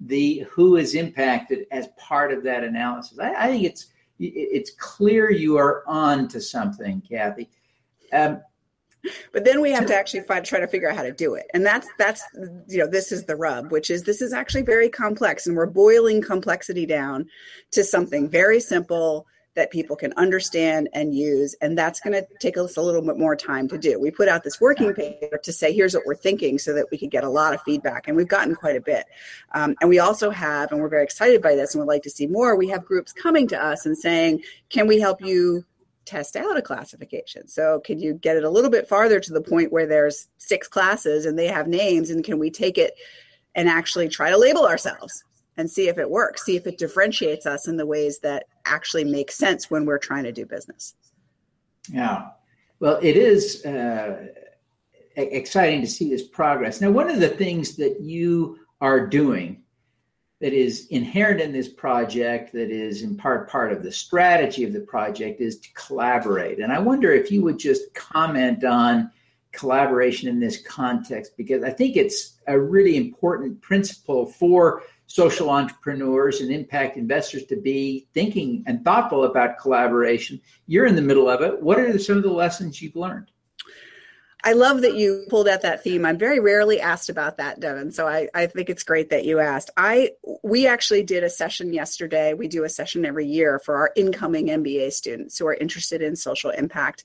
the 0.00 0.46
who 0.50 0.76
is 0.76 0.94
impacted 0.94 1.66
as 1.70 1.88
part 1.98 2.32
of 2.32 2.42
that 2.44 2.64
analysis. 2.64 3.18
I, 3.18 3.34
I 3.34 3.46
think 3.48 3.64
it's 3.64 3.88
it's 4.18 4.70
clear 4.78 5.30
you 5.30 5.58
are 5.58 5.82
on 5.86 6.28
to 6.28 6.40
something, 6.40 7.02
Cathy. 7.02 7.50
Um, 8.12 8.40
but 9.32 9.44
then 9.44 9.60
we 9.60 9.70
have 9.70 9.86
to 9.86 9.94
actually 9.94 10.20
find, 10.20 10.44
try 10.44 10.60
to 10.60 10.68
figure 10.68 10.88
out 10.88 10.96
how 10.96 11.02
to 11.02 11.12
do 11.12 11.34
it 11.34 11.46
and 11.54 11.64
that's 11.64 11.88
that's 11.98 12.22
you 12.68 12.78
know 12.78 12.86
this 12.86 13.12
is 13.12 13.24
the 13.24 13.36
rub 13.36 13.70
which 13.70 13.90
is 13.90 14.02
this 14.04 14.20
is 14.20 14.32
actually 14.32 14.62
very 14.62 14.88
complex 14.88 15.46
and 15.46 15.56
we're 15.56 15.66
boiling 15.66 16.20
complexity 16.20 16.86
down 16.86 17.26
to 17.70 17.84
something 17.84 18.28
very 18.28 18.60
simple 18.60 19.26
that 19.54 19.70
people 19.70 19.96
can 19.96 20.12
understand 20.16 20.88
and 20.92 21.14
use. 21.14 21.54
And 21.60 21.78
that's 21.78 22.00
going 22.00 22.14
to 22.14 22.26
take 22.40 22.56
us 22.56 22.76
a 22.76 22.82
little 22.82 23.02
bit 23.02 23.18
more 23.18 23.36
time 23.36 23.68
to 23.68 23.78
do. 23.78 24.00
We 24.00 24.10
put 24.10 24.28
out 24.28 24.42
this 24.42 24.60
working 24.60 24.92
paper 24.94 25.38
to 25.38 25.52
say, 25.52 25.72
here's 25.72 25.94
what 25.94 26.04
we're 26.06 26.16
thinking 26.16 26.58
so 26.58 26.72
that 26.74 26.86
we 26.90 26.98
could 26.98 27.10
get 27.10 27.24
a 27.24 27.28
lot 27.28 27.54
of 27.54 27.62
feedback. 27.62 28.08
And 28.08 28.16
we've 28.16 28.28
gotten 28.28 28.54
quite 28.54 28.76
a 28.76 28.80
bit. 28.80 29.06
Um, 29.52 29.76
and 29.80 29.88
we 29.88 29.98
also 29.98 30.30
have, 30.30 30.72
and 30.72 30.80
we're 30.80 30.88
very 30.88 31.04
excited 31.04 31.40
by 31.40 31.54
this 31.54 31.74
and 31.74 31.80
would 31.80 31.92
like 31.92 32.02
to 32.02 32.10
see 32.10 32.26
more, 32.26 32.56
we 32.56 32.68
have 32.68 32.84
groups 32.84 33.12
coming 33.12 33.46
to 33.48 33.62
us 33.62 33.86
and 33.86 33.96
saying, 33.96 34.42
can 34.70 34.86
we 34.86 34.98
help 34.98 35.20
you 35.20 35.64
test 36.04 36.36
out 36.36 36.56
a 36.56 36.62
classification. 36.62 37.48
So, 37.48 37.80
can 37.80 37.98
you 37.98 38.14
get 38.14 38.36
it 38.36 38.44
a 38.44 38.50
little 38.50 38.70
bit 38.70 38.88
farther 38.88 39.20
to 39.20 39.32
the 39.32 39.40
point 39.40 39.72
where 39.72 39.86
there's 39.86 40.28
six 40.38 40.68
classes 40.68 41.26
and 41.26 41.38
they 41.38 41.48
have 41.48 41.68
names, 41.68 42.10
and 42.10 42.24
can 42.24 42.38
we 42.38 42.50
take 42.50 42.78
it 42.78 42.94
and 43.54 43.68
actually 43.68 44.08
try 44.08 44.30
to 44.30 44.38
label 44.38 44.66
ourselves 44.66 45.24
and 45.56 45.70
see 45.70 45.88
if 45.88 45.98
it 45.98 46.10
works, 46.10 46.44
see 46.44 46.56
if 46.56 46.66
it 46.66 46.78
differentiates 46.78 47.46
us 47.46 47.68
in 47.68 47.76
the 47.76 47.86
ways 47.86 48.18
that 48.20 48.46
actually 48.64 49.04
make 49.04 49.30
sense 49.30 49.70
when 49.70 49.84
we're 49.84 49.98
trying 49.98 50.24
to 50.24 50.32
do 50.32 50.44
business? 50.44 50.94
Yeah. 51.88 52.28
Well, 52.80 52.98
it 53.02 53.16
is 53.16 53.64
uh, 53.64 54.26
exciting 55.16 55.80
to 55.80 55.86
see 55.86 56.10
this 56.10 56.26
progress. 56.26 56.80
Now, 56.80 56.90
one 56.90 57.08
of 57.08 57.20
the 57.20 57.28
things 57.28 57.76
that 57.76 58.00
you 58.00 58.58
are 58.80 59.06
doing 59.06 59.63
that 60.44 60.52
is 60.52 60.88
inherent 60.88 61.40
in 61.40 61.52
this 61.52 61.70
project 61.70 62.52
that 62.52 62.70
is 62.70 63.00
in 63.00 63.16
part 63.16 63.48
part 63.48 63.72
of 63.72 63.82
the 63.82 63.90
strategy 63.90 64.62
of 64.62 64.74
the 64.74 64.80
project 64.80 65.40
is 65.40 65.58
to 65.58 65.72
collaborate. 65.72 66.58
And 66.58 66.70
i 66.70 66.78
wonder 66.78 67.10
if 67.12 67.32
you 67.32 67.42
would 67.42 67.58
just 67.58 67.94
comment 67.94 68.62
on 68.62 69.10
collaboration 69.52 70.28
in 70.28 70.38
this 70.38 70.60
context 70.60 71.38
because 71.38 71.64
i 71.64 71.70
think 71.70 71.96
it's 71.96 72.40
a 72.46 72.60
really 72.60 72.98
important 72.98 73.58
principle 73.62 74.26
for 74.26 74.82
social 75.06 75.48
entrepreneurs 75.48 76.42
and 76.42 76.52
impact 76.52 76.98
investors 76.98 77.46
to 77.46 77.56
be 77.56 78.06
thinking 78.12 78.64
and 78.66 78.84
thoughtful 78.84 79.24
about 79.24 79.58
collaboration. 79.58 80.38
You're 80.66 80.86
in 80.86 80.96
the 80.96 81.02
middle 81.02 81.28
of 81.28 81.40
it. 81.40 81.62
What 81.62 81.78
are 81.78 81.98
some 81.98 82.18
of 82.18 82.22
the 82.22 82.30
lessons 82.30 82.82
you've 82.82 82.96
learned 82.96 83.30
I 84.46 84.52
love 84.52 84.82
that 84.82 84.94
you 84.94 85.24
pulled 85.30 85.48
out 85.48 85.62
that 85.62 85.82
theme. 85.82 86.04
I'm 86.04 86.18
very 86.18 86.38
rarely 86.38 86.78
asked 86.78 87.08
about 87.08 87.38
that, 87.38 87.60
Devin. 87.60 87.90
So 87.92 88.06
I, 88.06 88.28
I 88.34 88.44
think 88.46 88.68
it's 88.68 88.82
great 88.82 89.08
that 89.08 89.24
you 89.24 89.40
asked. 89.40 89.70
I 89.78 90.10
we 90.42 90.66
actually 90.66 91.02
did 91.02 91.24
a 91.24 91.30
session 91.30 91.72
yesterday. 91.72 92.34
We 92.34 92.46
do 92.46 92.64
a 92.64 92.68
session 92.68 93.06
every 93.06 93.26
year 93.26 93.58
for 93.58 93.76
our 93.76 93.90
incoming 93.96 94.48
MBA 94.48 94.92
students 94.92 95.38
who 95.38 95.46
are 95.46 95.54
interested 95.54 96.02
in 96.02 96.14
social 96.14 96.50
impact. 96.50 97.04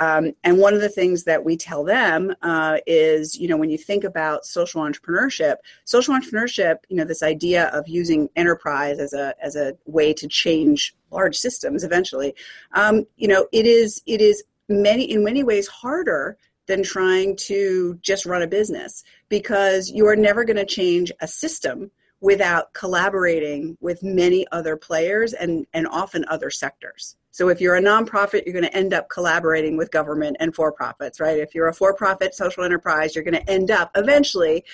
Um, 0.00 0.32
and 0.42 0.58
one 0.58 0.72
of 0.72 0.80
the 0.80 0.88
things 0.88 1.24
that 1.24 1.44
we 1.44 1.58
tell 1.58 1.84
them 1.84 2.34
uh, 2.40 2.78
is, 2.86 3.38
you 3.38 3.48
know, 3.48 3.58
when 3.58 3.68
you 3.68 3.78
think 3.78 4.04
about 4.04 4.46
social 4.46 4.80
entrepreneurship, 4.80 5.56
social 5.84 6.14
entrepreneurship, 6.14 6.76
you 6.88 6.96
know, 6.96 7.04
this 7.04 7.22
idea 7.22 7.66
of 7.66 7.86
using 7.86 8.30
enterprise 8.34 8.98
as 8.98 9.12
a 9.12 9.34
as 9.42 9.56
a 9.56 9.76
way 9.84 10.14
to 10.14 10.26
change 10.26 10.96
large 11.10 11.36
systems 11.36 11.84
eventually, 11.84 12.34
um, 12.72 13.04
you 13.18 13.28
know, 13.28 13.46
it 13.52 13.66
is 13.66 14.00
it 14.06 14.22
is 14.22 14.42
many 14.70 15.04
in 15.04 15.22
many 15.24 15.42
ways 15.42 15.66
harder 15.66 16.38
than 16.68 16.82
trying 16.82 17.34
to 17.34 17.98
just 18.00 18.26
run 18.26 18.42
a 18.42 18.46
business 18.46 19.02
because 19.28 19.90
you 19.90 20.06
are 20.06 20.16
never 20.16 20.44
going 20.44 20.56
to 20.56 20.66
change 20.66 21.10
a 21.20 21.26
system 21.26 21.90
without 22.20 22.72
collaborating 22.74 23.76
with 23.80 24.02
many 24.02 24.46
other 24.52 24.76
players 24.76 25.32
and, 25.32 25.66
and 25.72 25.86
often 25.88 26.24
other 26.28 26.50
sectors. 26.50 27.16
So 27.30 27.48
if 27.48 27.60
you're 27.60 27.76
a 27.76 27.80
nonprofit, 27.80 28.44
you're 28.44 28.52
going 28.52 28.64
to 28.64 28.76
end 28.76 28.92
up 28.92 29.08
collaborating 29.08 29.76
with 29.76 29.90
government 29.90 30.36
and 30.40 30.54
for 30.54 30.72
profits, 30.72 31.20
right? 31.20 31.38
If 31.38 31.54
you're 31.54 31.68
a 31.68 31.74
for 31.74 31.94
profit 31.94 32.34
social 32.34 32.64
enterprise, 32.64 33.14
you're 33.14 33.24
going 33.24 33.40
to 33.40 33.50
end 33.50 33.70
up 33.70 33.90
eventually 33.94 34.64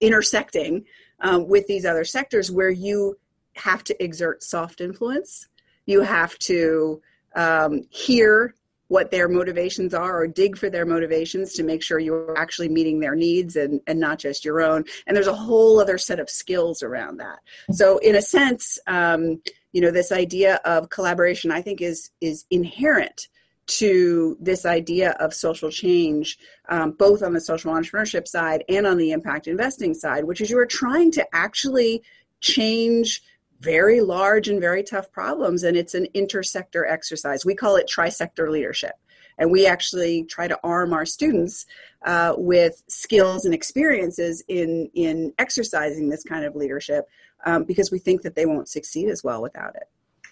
intersecting 0.00 0.84
um, 1.20 1.48
with 1.48 1.66
these 1.66 1.84
other 1.84 2.04
sectors 2.04 2.50
where 2.50 2.70
you 2.70 3.18
have 3.56 3.82
to 3.84 4.02
exert 4.02 4.42
soft 4.42 4.80
influence. 4.80 5.48
You 5.86 6.02
have 6.02 6.38
to 6.40 7.02
um, 7.34 7.82
hear 7.90 8.54
what 8.88 9.10
their 9.10 9.28
motivations 9.28 9.94
are 9.94 10.20
or 10.20 10.26
dig 10.26 10.56
for 10.56 10.68
their 10.68 10.86
motivations 10.86 11.52
to 11.54 11.62
make 11.62 11.82
sure 11.82 11.98
you're 11.98 12.36
actually 12.36 12.68
meeting 12.68 13.00
their 13.00 13.14
needs 13.14 13.56
and, 13.56 13.80
and 13.86 14.00
not 14.00 14.18
just 14.18 14.44
your 14.44 14.60
own. 14.60 14.84
And 15.06 15.16
there's 15.16 15.26
a 15.26 15.34
whole 15.34 15.80
other 15.80 15.98
set 15.98 16.18
of 16.18 16.28
skills 16.28 16.82
around 16.82 17.18
that. 17.18 17.38
So 17.70 17.98
in 17.98 18.16
a 18.16 18.22
sense, 18.22 18.78
um, 18.86 19.40
you 19.72 19.80
know, 19.80 19.90
this 19.90 20.12
idea 20.12 20.56
of 20.64 20.88
collaboration 20.88 21.50
I 21.50 21.62
think 21.62 21.80
is 21.80 22.10
is 22.20 22.46
inherent 22.50 23.28
to 23.68 24.36
this 24.40 24.64
idea 24.64 25.10
of 25.20 25.34
social 25.34 25.70
change, 25.70 26.38
um, 26.70 26.92
both 26.92 27.22
on 27.22 27.34
the 27.34 27.40
social 27.40 27.72
entrepreneurship 27.72 28.26
side 28.26 28.64
and 28.68 28.86
on 28.86 28.96
the 28.96 29.12
impact 29.12 29.46
investing 29.46 29.92
side, 29.92 30.24
which 30.24 30.40
is 30.40 30.48
you 30.48 30.58
are 30.58 30.66
trying 30.66 31.10
to 31.12 31.26
actually 31.34 32.02
change 32.40 33.22
very 33.60 34.00
large 34.00 34.48
and 34.48 34.60
very 34.60 34.82
tough 34.82 35.10
problems 35.10 35.64
and 35.64 35.76
it's 35.76 35.94
an 35.94 36.06
intersector 36.14 36.90
exercise. 36.90 37.44
We 37.44 37.54
call 37.54 37.76
it 37.76 37.90
trisector 37.92 38.50
leadership. 38.50 38.92
And 39.40 39.52
we 39.52 39.66
actually 39.66 40.24
try 40.24 40.48
to 40.48 40.58
arm 40.64 40.92
our 40.92 41.06
students 41.06 41.66
uh, 42.04 42.34
with 42.36 42.82
skills 42.88 43.44
and 43.44 43.54
experiences 43.54 44.42
in 44.48 44.90
in 44.94 45.32
exercising 45.38 46.08
this 46.08 46.24
kind 46.24 46.44
of 46.44 46.56
leadership 46.56 47.08
um, 47.44 47.62
because 47.64 47.92
we 47.92 48.00
think 48.00 48.22
that 48.22 48.34
they 48.34 48.46
won't 48.46 48.68
succeed 48.68 49.08
as 49.08 49.22
well 49.22 49.40
without 49.40 49.76
it. 49.76 49.84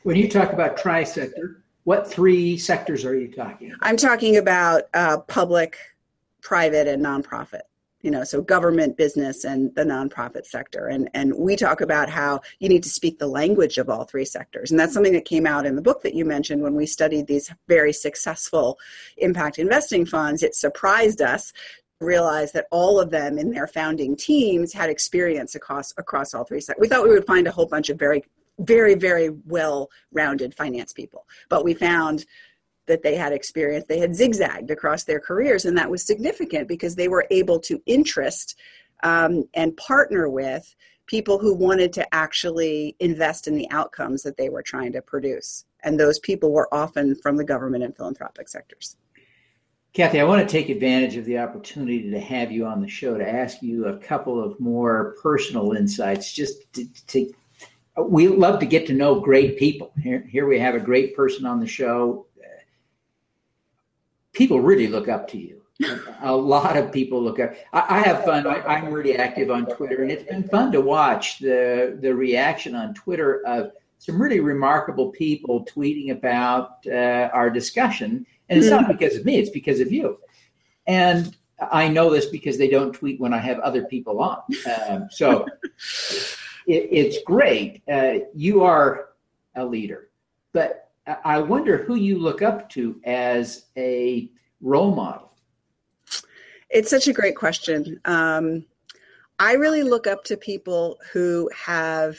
When 0.02 0.16
you 0.16 0.28
talk 0.28 0.52
about 0.52 0.76
trisector 0.76 1.62
what 1.86 2.10
three 2.10 2.58
sectors 2.58 3.04
are 3.04 3.16
you 3.16 3.28
talking 3.32 3.68
about? 3.68 3.78
i'm 3.82 3.96
talking 3.96 4.36
about 4.36 4.82
uh, 4.92 5.18
public 5.18 5.78
private 6.42 6.86
and 6.88 7.04
nonprofit 7.04 7.62
you 8.06 8.12
know 8.12 8.22
so 8.22 8.40
government 8.40 8.96
business 8.96 9.42
and 9.42 9.74
the 9.74 9.82
nonprofit 9.82 10.46
sector. 10.46 10.86
And 10.86 11.10
and 11.12 11.34
we 11.36 11.56
talk 11.56 11.80
about 11.80 12.08
how 12.08 12.40
you 12.60 12.68
need 12.68 12.84
to 12.84 12.88
speak 12.88 13.18
the 13.18 13.26
language 13.26 13.78
of 13.78 13.90
all 13.90 14.04
three 14.04 14.24
sectors. 14.24 14.70
And 14.70 14.78
that's 14.78 14.94
something 14.94 15.12
that 15.14 15.24
came 15.24 15.44
out 15.44 15.66
in 15.66 15.74
the 15.74 15.82
book 15.82 16.02
that 16.02 16.14
you 16.14 16.24
mentioned 16.24 16.62
when 16.62 16.76
we 16.76 16.86
studied 16.86 17.26
these 17.26 17.52
very 17.66 17.92
successful 17.92 18.78
impact 19.16 19.58
investing 19.58 20.06
funds. 20.06 20.44
It 20.44 20.54
surprised 20.54 21.20
us 21.20 21.52
to 21.98 22.06
realize 22.06 22.52
that 22.52 22.68
all 22.70 23.00
of 23.00 23.10
them 23.10 23.38
in 23.38 23.50
their 23.50 23.66
founding 23.66 24.14
teams 24.14 24.72
had 24.72 24.88
experience 24.88 25.56
across 25.56 25.92
across 25.98 26.32
all 26.32 26.44
three 26.44 26.60
sectors. 26.60 26.80
We 26.80 26.86
thought 26.86 27.02
we 27.02 27.10
would 27.10 27.26
find 27.26 27.48
a 27.48 27.50
whole 27.50 27.66
bunch 27.66 27.90
of 27.90 27.98
very 27.98 28.22
very 28.60 28.94
very 28.94 29.30
well 29.46 29.90
rounded 30.12 30.54
finance 30.54 30.90
people 30.90 31.26
but 31.50 31.62
we 31.62 31.74
found 31.74 32.24
that 32.86 33.02
they 33.02 33.16
had 33.16 33.32
experienced. 33.32 33.88
They 33.88 33.98
had 33.98 34.14
zigzagged 34.14 34.70
across 34.70 35.04
their 35.04 35.20
careers, 35.20 35.64
and 35.64 35.76
that 35.76 35.90
was 35.90 36.04
significant 36.04 36.68
because 36.68 36.94
they 36.94 37.08
were 37.08 37.26
able 37.30 37.58
to 37.60 37.82
interest 37.86 38.58
um, 39.02 39.44
and 39.54 39.76
partner 39.76 40.28
with 40.28 40.74
people 41.06 41.38
who 41.38 41.54
wanted 41.54 41.92
to 41.92 42.14
actually 42.14 42.96
invest 43.00 43.46
in 43.46 43.54
the 43.54 43.70
outcomes 43.70 44.22
that 44.22 44.36
they 44.36 44.48
were 44.48 44.62
trying 44.62 44.92
to 44.92 45.02
produce. 45.02 45.64
And 45.84 45.98
those 45.98 46.18
people 46.18 46.52
were 46.52 46.72
often 46.74 47.14
from 47.14 47.36
the 47.36 47.44
government 47.44 47.84
and 47.84 47.96
philanthropic 47.96 48.48
sectors. 48.48 48.96
Cathy, 49.92 50.20
I 50.20 50.24
want 50.24 50.46
to 50.46 50.52
take 50.52 50.68
advantage 50.68 51.16
of 51.16 51.24
the 51.24 51.38
opportunity 51.38 52.10
to 52.10 52.20
have 52.20 52.52
you 52.52 52.66
on 52.66 52.82
the 52.82 52.88
show 52.88 53.16
to 53.16 53.26
ask 53.26 53.62
you 53.62 53.86
a 53.86 53.96
couple 53.96 54.42
of 54.42 54.58
more 54.60 55.16
personal 55.22 55.72
insights. 55.72 56.32
Just 56.32 56.70
to, 56.74 56.86
to 57.06 57.32
we 58.06 58.28
love 58.28 58.60
to 58.60 58.66
get 58.66 58.86
to 58.88 58.92
know 58.92 59.20
great 59.20 59.58
people. 59.58 59.92
Here, 60.02 60.26
here 60.28 60.46
we 60.46 60.58
have 60.58 60.74
a 60.74 60.80
great 60.80 61.16
person 61.16 61.46
on 61.46 61.60
the 61.60 61.66
show 61.66 62.25
people 64.36 64.60
really 64.60 64.86
look 64.86 65.08
up 65.08 65.26
to 65.28 65.38
you. 65.38 65.62
a 66.22 66.34
lot 66.34 66.76
of 66.76 66.92
people 66.92 67.22
look 67.22 67.40
up. 67.40 67.54
I, 67.72 67.98
I 67.98 68.00
have 68.00 68.24
fun. 68.24 68.46
I, 68.46 68.78
am 68.78 68.92
really 68.92 69.16
active 69.16 69.50
on 69.50 69.66
Twitter, 69.66 70.02
and 70.02 70.10
it's 70.10 70.24
been 70.24 70.44
fun 70.44 70.72
to 70.72 70.80
watch 70.80 71.38
the 71.38 71.98
the 72.00 72.14
reaction 72.14 72.74
on 72.74 72.94
Twitter 72.94 73.44
of 73.46 73.72
some 73.98 74.20
really 74.20 74.40
remarkable 74.40 75.10
people 75.10 75.66
tweeting 75.66 76.12
about 76.12 76.86
uh, 76.86 77.28
our 77.32 77.50
discussion. 77.50 78.24
And 78.48 78.58
it's 78.58 78.70
not 78.70 78.84
mm-hmm. 78.84 78.92
because 78.92 79.16
of 79.16 79.26
me; 79.26 79.38
it's 79.38 79.50
because 79.50 79.80
of 79.80 79.92
you. 79.92 80.18
And 80.86 81.36
I 81.70 81.88
know 81.88 82.10
this 82.10 82.26
because 82.26 82.56
they 82.56 82.68
don't 82.68 82.92
tweet 82.92 83.20
when 83.20 83.34
I 83.34 83.38
have 83.38 83.58
other 83.58 83.84
people 83.84 84.20
on. 84.20 84.38
Um, 84.88 85.08
so 85.10 85.46
it, 86.66 86.88
it's 86.90 87.18
great. 87.24 87.82
Uh, 87.90 88.20
you 88.34 88.62
are 88.62 89.10
a 89.56 89.64
leader, 89.64 90.08
but 90.52 90.85
I 91.24 91.38
wonder 91.38 91.78
who 91.78 91.94
you 91.94 92.18
look 92.18 92.42
up 92.42 92.68
to 92.70 93.00
as 93.04 93.66
a 93.76 94.30
role 94.60 94.94
model. 94.94 95.32
It's 96.68 96.90
such 96.90 97.06
a 97.06 97.12
great 97.12 97.36
question. 97.36 98.00
Um, 98.04 98.64
I 99.38 99.52
really 99.52 99.82
look 99.82 100.06
up 100.06 100.24
to 100.24 100.36
people 100.36 100.98
who 101.12 101.48
have 101.54 102.18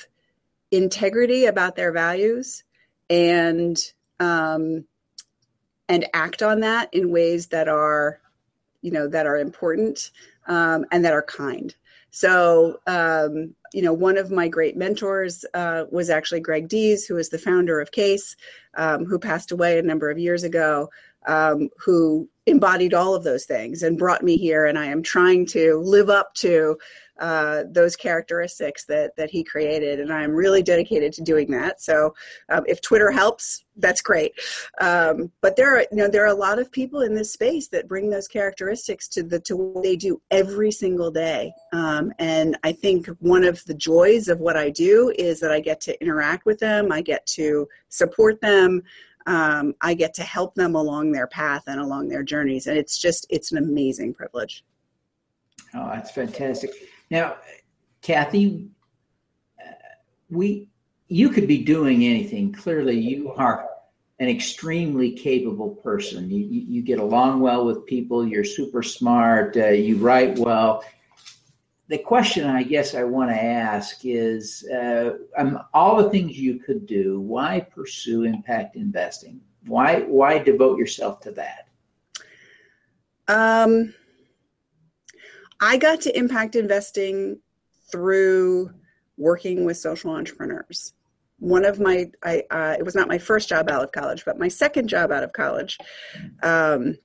integrity 0.72 1.46
about 1.46 1.75
their 1.75 1.91
values 1.91 2.63
and 3.10 3.77
um, 4.20 4.86
and 5.89 6.06
act 6.13 6.41
on 6.41 6.60
that 6.62 6.94
in 6.94 7.12
ways 7.12 7.48
that 7.48 7.67
are, 7.67 8.20
you 8.82 8.91
know, 8.91 9.08
that 9.08 9.25
are 9.25 9.38
important 9.38 10.12
um, 10.48 10.86
and 10.91 11.03
that 11.06 11.13
are 11.13 11.24
kind. 11.24 11.75
So, 12.12 12.79
um, 12.88 13.53
you 13.74 13.81
know, 13.81 13.93
one 13.93 14.17
of 14.17 14.31
my 14.31 14.47
great 14.47 14.77
mentors 14.77 15.45
uh, 15.53 15.86
was 15.91 16.09
actually 16.09 16.39
Greg 16.41 16.67
Dees, 16.67 17.05
who 17.05 17.17
is 17.17 17.29
the 17.29 17.38
founder 17.38 17.79
of 17.79 17.91
CASE, 17.91 18.36
um, 18.75 19.05
who 19.05 19.19
passed 19.19 19.51
away 19.51 19.77
a 19.77 19.83
number 19.83 20.09
of 20.09 20.17
years 20.19 20.43
ago. 20.43 20.89
um, 21.27 21.69
who 21.77 22.29
embodied 22.45 22.93
all 22.93 23.13
of 23.13 23.24
those 23.24 23.45
things 23.45 23.83
and 23.83 23.97
brought 23.97 24.24
me 24.24 24.38
here. 24.38 24.65
And 24.65 24.79
I 24.79 24.86
am 24.86 25.03
trying 25.03 25.45
to 25.47 25.75
live 25.77 26.09
up 26.09 26.33
to 26.36 26.77
uh, 27.19 27.63
those 27.69 27.95
characteristics 27.95 28.86
that 28.86 29.15
that 29.17 29.29
he 29.29 29.43
created, 29.43 30.00
and 30.00 30.12
I'm 30.12 30.31
really 30.31 30.62
dedicated 30.62 31.13
to 31.13 31.21
doing 31.21 31.50
that. 31.51 31.81
So, 31.81 32.13
um, 32.50 32.63
if 32.67 32.81
Twitter 32.81 33.12
helps, 33.12 33.65
that's 33.77 34.01
great. 34.01 34.33
Um, 34.79 35.31
but 35.41 35.55
there 35.55 35.75
are 35.75 35.81
you 35.91 35.97
know 35.97 36.07
there 36.07 36.24
are 36.24 36.33
a 36.33 36.33
lot 36.33 36.59
of 36.59 36.71
people 36.71 37.01
in 37.01 37.15
this 37.15 37.33
space 37.33 37.67
that 37.69 37.88
bring 37.88 38.09
those 38.09 38.27
characteristics 38.27 39.07
to 39.09 39.24
the 39.24 39.39
to 39.41 39.55
what 39.55 39.83
they 39.83 39.95
do 39.95 40.21
every 40.31 40.71
single 40.71 41.12
day. 41.12 41.51
Um, 41.74 42.12
and 42.19 42.57
I 42.63 42.71
think 42.71 43.07
one 43.19 43.43
of 43.43 43.63
the 43.65 43.74
joys 43.74 44.27
of 44.27 44.39
what 44.39 44.57
I 44.57 44.69
do 44.69 45.13
is 45.17 45.39
that 45.39 45.51
I 45.51 45.59
get 45.59 45.81
to 45.81 46.01
interact 46.01 46.45
with 46.45 46.59
them, 46.59 46.91
I 46.91 47.01
get 47.01 47.25
to 47.27 47.67
support 47.89 48.41
them. 48.41 48.83
Um, 49.25 49.75
I 49.81 49.93
get 49.93 50.13
to 50.15 50.24
help 50.24 50.55
them 50.55 50.75
along 50.75 51.12
their 51.12 51.27
path 51.27 51.63
and 51.67 51.81
along 51.81 52.07
their 52.07 52.24
journeys, 52.24 52.67
and 52.67 52.77
it's 52.77 52.97
just 52.97 53.27
it's 53.29 53.51
an 53.51 53.57
amazing 53.57 54.13
privilege. 54.13 54.63
Oh, 55.74 55.89
that's 55.93 56.12
fantastic. 56.12 56.71
Now, 57.09 57.37
Cathy, 58.01 58.69
uh, 59.59 59.71
we 60.29 60.69
you 61.07 61.29
could 61.29 61.47
be 61.47 61.63
doing 61.63 62.05
anything. 62.05 62.51
Clearly, 62.51 62.99
you 62.99 63.31
are 63.33 63.69
an 64.19 64.27
extremely 64.27 65.11
capable 65.11 65.69
person. 65.69 66.29
You, 66.29 66.43
you, 66.43 66.81
get 66.81 66.99
along 66.99 67.39
well 67.39 67.65
with 67.65 67.85
people. 67.85 68.27
You're 68.27 68.43
super 68.43 68.81
smart. 68.81 69.55
Uh, 69.55 69.67
you 69.67 69.97
write 69.97 70.37
well. 70.37 70.83
The 71.87 71.99
question 71.99 72.45
I 72.45 72.63
guess 72.63 72.95
I 72.95 73.03
want 73.03 73.29
to 73.29 73.41
ask 73.41 73.99
is 74.03 74.67
uh, 74.69 75.11
um, 75.37 75.59
all 75.73 76.03
the 76.03 76.09
things 76.09 76.37
you 76.37 76.59
could 76.59 76.85
do, 76.85 77.21
why 77.21 77.61
pursue 77.61 78.23
impact 78.23 78.75
investing? 78.75 79.39
Why, 79.65 80.01
why 80.01 80.39
devote 80.39 80.77
yourself 80.77 81.21
to 81.21 81.31
that? 81.31 81.67
Um, 83.29 83.93
I 85.59 85.77
got 85.77 86.01
to 86.01 86.17
impact 86.17 86.55
investing 86.55 87.39
through 87.91 88.71
working 89.17 89.65
with 89.65 89.77
social 89.77 90.11
entrepreneurs. 90.11 90.93
One 91.39 91.65
of 91.65 91.79
my, 91.79 92.09
I, 92.23 92.43
uh, 92.49 92.75
it 92.77 92.83
was 92.83 92.95
not 92.95 93.07
my 93.07 93.17
first 93.17 93.49
job 93.49 93.69
out 93.69 93.83
of 93.83 93.91
college, 93.91 94.25
but 94.25 94.39
my 94.39 94.47
second 94.47 94.87
job 94.87 95.11
out 95.11 95.23
of 95.23 95.33
college 95.33 95.77
um, 96.43 96.97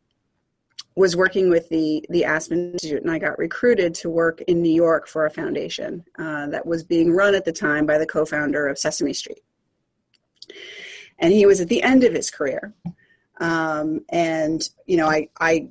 was 0.95 1.17
working 1.17 1.49
with 1.49 1.69
the 1.71 2.05
the 2.11 2.25
Aspen 2.25 2.73
Institute, 2.73 3.03
and 3.03 3.11
I 3.11 3.19
got 3.19 3.39
recruited 3.39 3.95
to 3.97 4.11
work 4.11 4.43
in 4.43 4.61
New 4.61 4.73
York 4.73 5.09
for 5.09 5.27
a 5.27 5.31
foundation 5.31 6.05
uh, 6.19 6.49
that 6.49 6.67
was 6.67 6.83
being 6.83 7.13
run 7.13 7.35
at 7.35 7.45
the 7.45 7.53
time 7.53 7.87
by 7.87 7.99
the 7.99 8.07
co-founder 8.07 8.67
of 8.67 8.79
Sesame 8.79 9.15
Street. 9.15 9.43
And 11.19 11.33
he 11.33 11.47
was 11.47 11.61
at 11.61 11.69
the 11.69 11.83
end 11.83 12.05
of 12.05 12.13
his 12.13 12.31
career, 12.31 12.75
um, 13.41 14.05
and 14.11 14.69
you 14.87 14.97
know, 14.99 15.09
I 15.09 15.29
I 15.41 15.69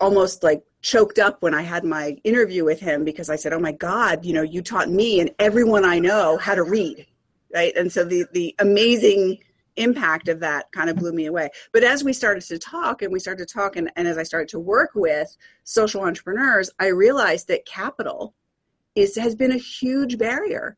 almost 0.00 0.42
like 0.42 0.62
choked 0.84 1.18
up 1.18 1.40
when 1.42 1.54
I 1.54 1.62
had 1.62 1.82
my 1.82 2.16
interview 2.24 2.62
with 2.62 2.78
him 2.78 3.04
because 3.04 3.30
I 3.30 3.36
said, 3.36 3.52
"Oh 3.52 3.58
my 3.58 3.72
God, 3.72 4.24
you 4.24 4.34
know, 4.34 4.42
you 4.42 4.62
taught 4.62 4.90
me 4.90 5.18
and 5.18 5.30
everyone 5.38 5.84
I 5.84 5.98
know 5.98 6.36
how 6.36 6.54
to 6.54 6.62
read." 6.62 7.06
Right? 7.52 7.74
And 7.76 7.90
so 7.90 8.04
the 8.04 8.26
the 8.32 8.54
amazing 8.60 9.38
impact 9.76 10.28
of 10.28 10.38
that 10.40 10.70
kind 10.70 10.88
of 10.88 10.96
blew 10.96 11.12
me 11.12 11.26
away. 11.26 11.48
But 11.72 11.82
as 11.82 12.04
we 12.04 12.12
started 12.12 12.42
to 12.44 12.58
talk 12.58 13.02
and 13.02 13.12
we 13.12 13.18
started 13.18 13.48
to 13.48 13.52
talk 13.52 13.74
and, 13.74 13.90
and 13.96 14.06
as 14.06 14.18
I 14.18 14.22
started 14.22 14.48
to 14.50 14.60
work 14.60 14.90
with 14.94 15.36
social 15.64 16.02
entrepreneurs, 16.02 16.70
I 16.78 16.88
realized 16.88 17.48
that 17.48 17.66
capital 17.66 18.34
is 18.94 19.16
has 19.16 19.34
been 19.34 19.52
a 19.52 19.56
huge 19.56 20.18
barrier 20.18 20.76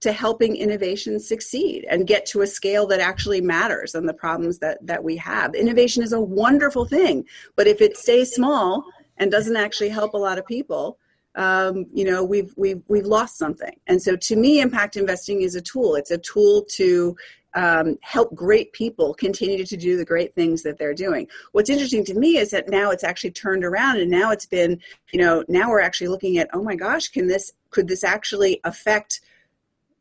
to 0.00 0.12
helping 0.12 0.54
innovation 0.54 1.18
succeed 1.18 1.86
and 1.90 2.06
get 2.06 2.26
to 2.26 2.42
a 2.42 2.46
scale 2.46 2.86
that 2.86 3.00
actually 3.00 3.40
matters 3.40 3.94
and 3.94 4.06
the 4.06 4.14
problems 4.14 4.58
that 4.58 4.86
that 4.86 5.02
we 5.02 5.16
have. 5.16 5.54
Innovation 5.54 6.02
is 6.02 6.12
a 6.12 6.20
wonderful 6.20 6.84
thing, 6.84 7.24
but 7.56 7.66
if 7.66 7.80
it 7.80 7.96
stays 7.96 8.32
small 8.32 8.84
and 9.18 9.30
doesn't 9.30 9.56
actually 9.56 9.88
help 9.88 10.14
a 10.14 10.18
lot 10.18 10.38
of 10.38 10.46
people, 10.46 10.98
um, 11.36 11.86
you 11.92 12.04
know, 12.04 12.24
we've 12.24 12.52
we've 12.56 12.82
we've 12.88 13.04
lost 13.04 13.36
something. 13.36 13.78
And 13.86 14.00
so, 14.02 14.16
to 14.16 14.36
me, 14.36 14.60
impact 14.60 14.96
investing 14.96 15.42
is 15.42 15.54
a 15.54 15.60
tool. 15.60 15.94
It's 15.94 16.10
a 16.10 16.18
tool 16.18 16.64
to 16.70 17.16
um, 17.54 17.98
help 18.02 18.34
great 18.34 18.72
people 18.72 19.14
continue 19.14 19.64
to 19.64 19.76
do 19.76 19.96
the 19.96 20.04
great 20.04 20.34
things 20.34 20.62
that 20.62 20.78
they're 20.78 20.94
doing. 20.94 21.26
What's 21.52 21.70
interesting 21.70 22.04
to 22.06 22.14
me 22.14 22.38
is 22.38 22.50
that 22.50 22.68
now 22.68 22.90
it's 22.90 23.04
actually 23.04 23.32
turned 23.32 23.64
around, 23.64 23.98
and 23.98 24.10
now 24.10 24.30
it's 24.30 24.46
been, 24.46 24.80
you 25.12 25.20
know, 25.20 25.44
now 25.48 25.70
we're 25.70 25.80
actually 25.80 26.08
looking 26.08 26.38
at, 26.38 26.48
oh 26.54 26.62
my 26.62 26.74
gosh, 26.74 27.08
can 27.08 27.26
this 27.26 27.52
could 27.70 27.88
this 27.88 28.02
actually 28.02 28.60
affect 28.64 29.20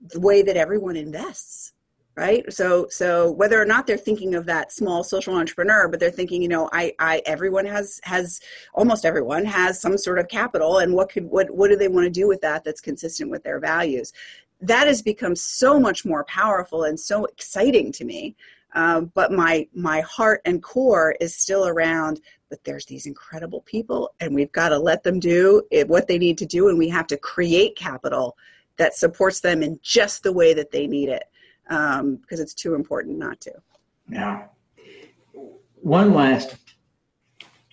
the 0.02 0.20
way 0.22 0.42
that 0.42 0.58
everyone 0.58 0.96
invests? 0.96 1.74
Right? 2.16 2.52
So 2.52 2.88
so 2.90 3.32
whether 3.32 3.62
or 3.62 3.66
not 3.66 3.86
they're 3.88 3.98
thinking 3.98 4.36
of 4.36 4.46
that 4.46 4.72
small 4.72 5.04
social 5.04 5.36
entrepreneur 5.36 5.88
but 5.88 6.00
they're 6.00 6.12
thinking 6.12 6.42
you 6.42 6.48
know 6.48 6.70
i 6.72 6.94
i 7.00 7.22
everyone 7.26 7.66
has 7.66 8.00
has 8.04 8.40
almost 8.74 9.06
everyone 9.06 9.44
has 9.44 9.82
some 9.82 9.98
sort 9.98 10.20
of 10.20 10.28
capital 10.28 10.80
and 10.80 10.94
what 10.94 11.10
could 11.10 11.26
what 11.26 11.50
what 11.52 11.70
do 11.70 11.76
they 11.76 11.88
want 11.90 12.06
to 12.06 12.10
do 12.10 12.28
with 12.28 12.42
that 12.42 12.64
that's 12.64 12.82
consistent 12.82 13.30
with 13.30 13.44
their 13.44 13.60
values? 13.60 14.14
That 14.62 14.88
has 14.88 15.02
become 15.02 15.36
so 15.36 15.80
much 15.80 16.06
more 16.06 16.24
powerful 16.24 16.84
and 16.84 16.98
so 17.00 17.26
exciting 17.26 17.92
to 17.94 18.06
me 18.06 18.36
um, 18.76 19.12
but 19.14 19.32
my 19.32 19.68
my 19.74 20.02
heart 20.02 20.42
and 20.46 20.62
core 20.62 21.16
is 21.20 21.36
still 21.36 21.68
around 21.68 22.22
but 22.50 22.64
there's 22.64 22.86
these 22.86 23.06
incredible 23.06 23.62
people 23.62 24.14
and 24.20 24.34
we've 24.34 24.52
got 24.52 24.70
to 24.70 24.78
let 24.78 25.04
them 25.04 25.20
do 25.20 25.64
what 25.88 26.08
they 26.08 26.18
need 26.18 26.38
to 26.38 26.46
do 26.46 26.70
and 26.70 26.78
we 26.78 26.88
have 26.88 27.08
to 27.08 27.18
create 27.18 27.76
capital 27.76 28.38
that 28.78 28.94
supports 28.94 29.40
them 29.40 29.64
in 29.64 29.80
just 29.82 30.24
the 30.24 30.34
way 30.34 30.54
that 30.54 30.72
they 30.72 30.88
need 30.88 31.10
it 31.10 31.24
um, 31.70 32.18
because 32.18 32.40
it's 32.40 32.54
too 32.54 32.76
important 32.76 33.18
not 33.18 33.40
to. 33.42 33.54
Yeah. 34.10 34.44
one 35.82 36.14
last 36.14 36.56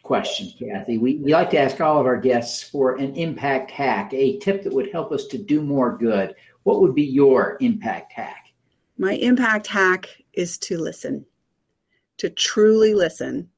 question, 0.02 0.52
Cathy. 0.59 0.98
We, 0.98 1.16
we 1.16 1.33
like 1.33 1.50
to 1.50 1.59
ask 1.59 1.81
all 1.81 2.00
of 2.00 2.07
our 2.07 2.16
guests 2.16 2.62
for 2.62 2.96
an 2.96 3.14
impact 3.16 3.70
hack, 3.70 4.12
a 4.12 4.38
tip 4.38 4.62
that 4.62 4.72
would 4.72 4.90
help 4.92 5.12
us 5.12 5.26
to 5.28 5.38
do 5.38 5.62
more 5.62 5.96
good. 5.96 6.35
What 6.64 6.81
would 6.81 6.94
be 6.94 7.05
your 7.05 7.57
impact 7.61 8.12
hack? 8.12 8.46
My 8.98 9.14
impact 9.14 9.66
hack 9.66 10.09
is 10.33 10.59
to 10.59 10.78
listen, 10.78 11.24
to 12.18 12.31
truly 12.31 12.94
listen, 12.94 13.48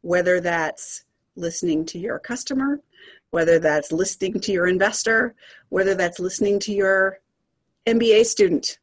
whether 0.00 0.40
that's 0.40 1.04
listening 1.36 1.84
to 1.86 1.98
your 1.98 2.18
customer, 2.18 2.80
whether 3.30 3.58
that's 3.58 3.92
listening 3.92 4.40
to 4.40 4.52
your 4.52 4.66
investor, 4.66 5.34
whether 5.68 5.94
that's 5.94 6.18
listening 6.18 6.58
to 6.60 6.72
your 6.72 7.20
MBA 7.86 8.24
student 8.26 8.78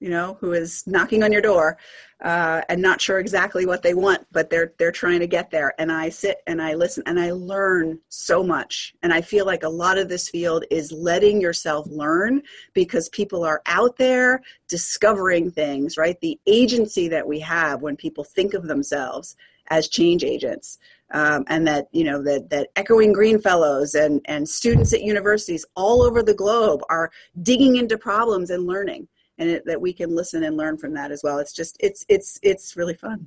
you 0.00 0.08
know, 0.08 0.38
who 0.40 0.52
is 0.52 0.82
knocking 0.86 1.22
on 1.22 1.30
your 1.30 1.42
door 1.42 1.76
uh, 2.22 2.62
and 2.70 2.80
not 2.80 3.00
sure 3.00 3.18
exactly 3.18 3.66
what 3.66 3.82
they 3.82 3.92
want, 3.92 4.26
but 4.32 4.48
they're 4.48 4.72
they're 4.78 4.90
trying 4.90 5.20
to 5.20 5.26
get 5.26 5.50
there. 5.50 5.74
And 5.78 5.92
I 5.92 6.08
sit 6.08 6.38
and 6.46 6.60
I 6.60 6.74
listen 6.74 7.02
and 7.06 7.20
I 7.20 7.32
learn 7.32 7.98
so 8.08 8.42
much. 8.42 8.94
And 9.02 9.12
I 9.12 9.20
feel 9.20 9.44
like 9.44 9.62
a 9.62 9.68
lot 9.68 9.98
of 9.98 10.08
this 10.08 10.28
field 10.28 10.64
is 10.70 10.90
letting 10.90 11.40
yourself 11.40 11.86
learn 11.88 12.42
because 12.72 13.10
people 13.10 13.44
are 13.44 13.62
out 13.66 13.96
there 13.96 14.42
discovering 14.68 15.50
things. 15.50 15.98
Right, 15.98 16.18
the 16.20 16.40
agency 16.46 17.06
that 17.08 17.26
we 17.26 17.38
have 17.40 17.82
when 17.82 17.96
people 17.96 18.24
think 18.24 18.54
of 18.54 18.66
themselves 18.66 19.36
as 19.68 19.88
change 19.88 20.24
agents. 20.24 20.78
Um, 21.12 21.44
and 21.48 21.66
that 21.66 21.88
you 21.90 22.04
know 22.04 22.22
that 22.22 22.50
that 22.50 22.68
Echoing 22.76 23.12
Green 23.12 23.40
fellows 23.40 23.94
and 23.94 24.20
and 24.26 24.48
students 24.48 24.94
at 24.94 25.02
universities 25.02 25.66
all 25.74 26.02
over 26.02 26.22
the 26.22 26.34
globe 26.34 26.82
are 26.88 27.10
digging 27.42 27.76
into 27.76 27.98
problems 27.98 28.50
and 28.50 28.64
learning 28.64 29.08
and 29.40 29.50
it, 29.50 29.64
that 29.64 29.80
we 29.80 29.92
can 29.92 30.14
listen 30.14 30.44
and 30.44 30.56
learn 30.56 30.76
from 30.76 30.94
that 30.94 31.10
as 31.10 31.22
well. 31.24 31.38
It's 31.38 31.52
just 31.52 31.76
it's 31.80 32.04
it's 32.08 32.38
it's 32.42 32.76
really 32.76 32.94
fun. 32.94 33.26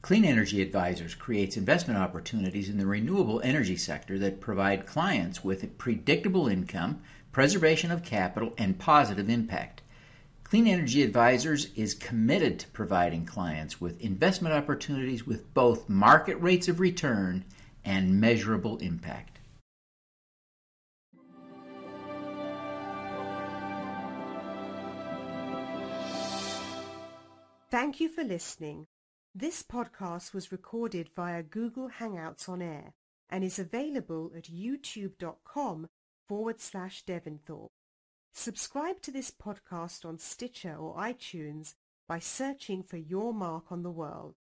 Clean 0.00 0.24
Energy 0.24 0.62
Advisors 0.62 1.14
creates 1.14 1.58
investment 1.58 2.00
opportunities 2.00 2.70
in 2.70 2.78
the 2.78 2.86
renewable 2.86 3.42
energy 3.44 3.76
sector 3.76 4.18
that 4.20 4.40
provide 4.40 4.86
clients 4.86 5.44
with 5.44 5.76
predictable 5.76 6.48
income, 6.48 7.02
preservation 7.32 7.90
of 7.90 8.02
capital, 8.02 8.54
and 8.56 8.78
positive 8.78 9.28
impact. 9.28 9.81
Clean 10.52 10.68
Energy 10.68 11.02
Advisors 11.02 11.72
is 11.76 11.94
committed 11.94 12.58
to 12.58 12.68
providing 12.72 13.24
clients 13.24 13.80
with 13.80 13.98
investment 14.02 14.54
opportunities 14.54 15.26
with 15.26 15.54
both 15.54 15.88
market 15.88 16.34
rates 16.42 16.68
of 16.68 16.78
return 16.78 17.46
and 17.86 18.20
measurable 18.20 18.76
impact. 18.76 19.38
Thank 27.70 27.98
you 27.98 28.10
for 28.10 28.22
listening. 28.22 28.88
This 29.34 29.62
podcast 29.62 30.34
was 30.34 30.52
recorded 30.52 31.08
via 31.16 31.42
Google 31.42 31.88
Hangouts 31.98 32.46
on 32.46 32.60
Air 32.60 32.92
and 33.30 33.42
is 33.42 33.58
available 33.58 34.30
at 34.36 34.50
youtube.com 34.52 35.88
forward 36.28 36.60
slash 36.60 37.04
Devinthorpe. 37.06 37.70
Subscribe 38.34 39.00
to 39.02 39.10
this 39.10 39.30
podcast 39.30 40.06
on 40.06 40.18
Stitcher 40.18 40.74
or 40.74 40.96
iTunes 40.96 41.74
by 42.08 42.18
searching 42.18 42.82
for 42.82 42.96
Your 42.96 43.34
Mark 43.34 43.70
on 43.70 43.82
the 43.82 43.90
World. 43.90 44.36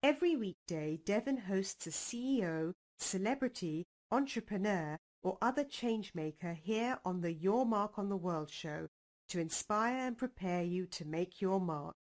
Every 0.00 0.36
weekday, 0.36 1.00
Devin 1.04 1.38
hosts 1.38 1.88
a 1.88 1.90
CEO, 1.90 2.72
celebrity, 2.98 3.84
entrepreneur, 4.12 4.98
or 5.24 5.38
other 5.42 5.64
changemaker 5.64 6.54
here 6.54 6.98
on 7.04 7.20
the 7.20 7.32
Your 7.32 7.66
Mark 7.66 7.98
on 7.98 8.10
the 8.10 8.16
World 8.16 8.48
show 8.48 8.86
to 9.28 9.40
inspire 9.40 10.06
and 10.06 10.16
prepare 10.16 10.62
you 10.62 10.86
to 10.86 11.04
make 11.04 11.40
your 11.40 11.60
mark. 11.60 11.96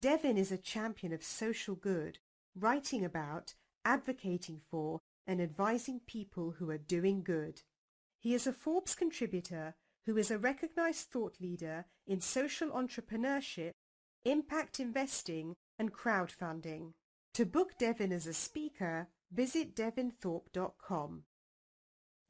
Devin 0.00 0.38
is 0.38 0.50
a 0.50 0.58
champion 0.58 1.12
of 1.12 1.22
social 1.22 1.74
good, 1.74 2.18
writing 2.58 3.04
about, 3.04 3.54
advocating 3.84 4.62
for, 4.70 5.00
and 5.26 5.42
advising 5.42 6.00
people 6.06 6.54
who 6.58 6.70
are 6.70 6.78
doing 6.78 7.22
good. 7.22 7.60
He 8.18 8.32
is 8.32 8.46
a 8.46 8.52
Forbes 8.52 8.94
contributor 8.94 9.74
who 10.06 10.16
is 10.16 10.30
a 10.30 10.38
recognized 10.38 11.10
thought 11.10 11.36
leader 11.40 11.84
in 12.06 12.20
social 12.20 12.70
entrepreneurship, 12.70 13.72
impact 14.24 14.78
investing, 14.80 15.54
and 15.78 15.92
crowdfunding. 15.92 16.94
To 17.34 17.44
book 17.44 17.72
Devin 17.78 18.12
as 18.12 18.26
a 18.26 18.32
speaker, 18.32 19.08
visit 19.30 19.76
devinthorpe.com. 19.76 21.24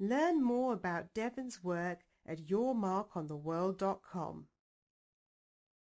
Learn 0.01 0.43
more 0.43 0.73
about 0.73 1.15
Devin's 1.15 1.63
work 1.63 2.01
at 2.27 2.47
yourmarkontheworld.com. 2.47 4.47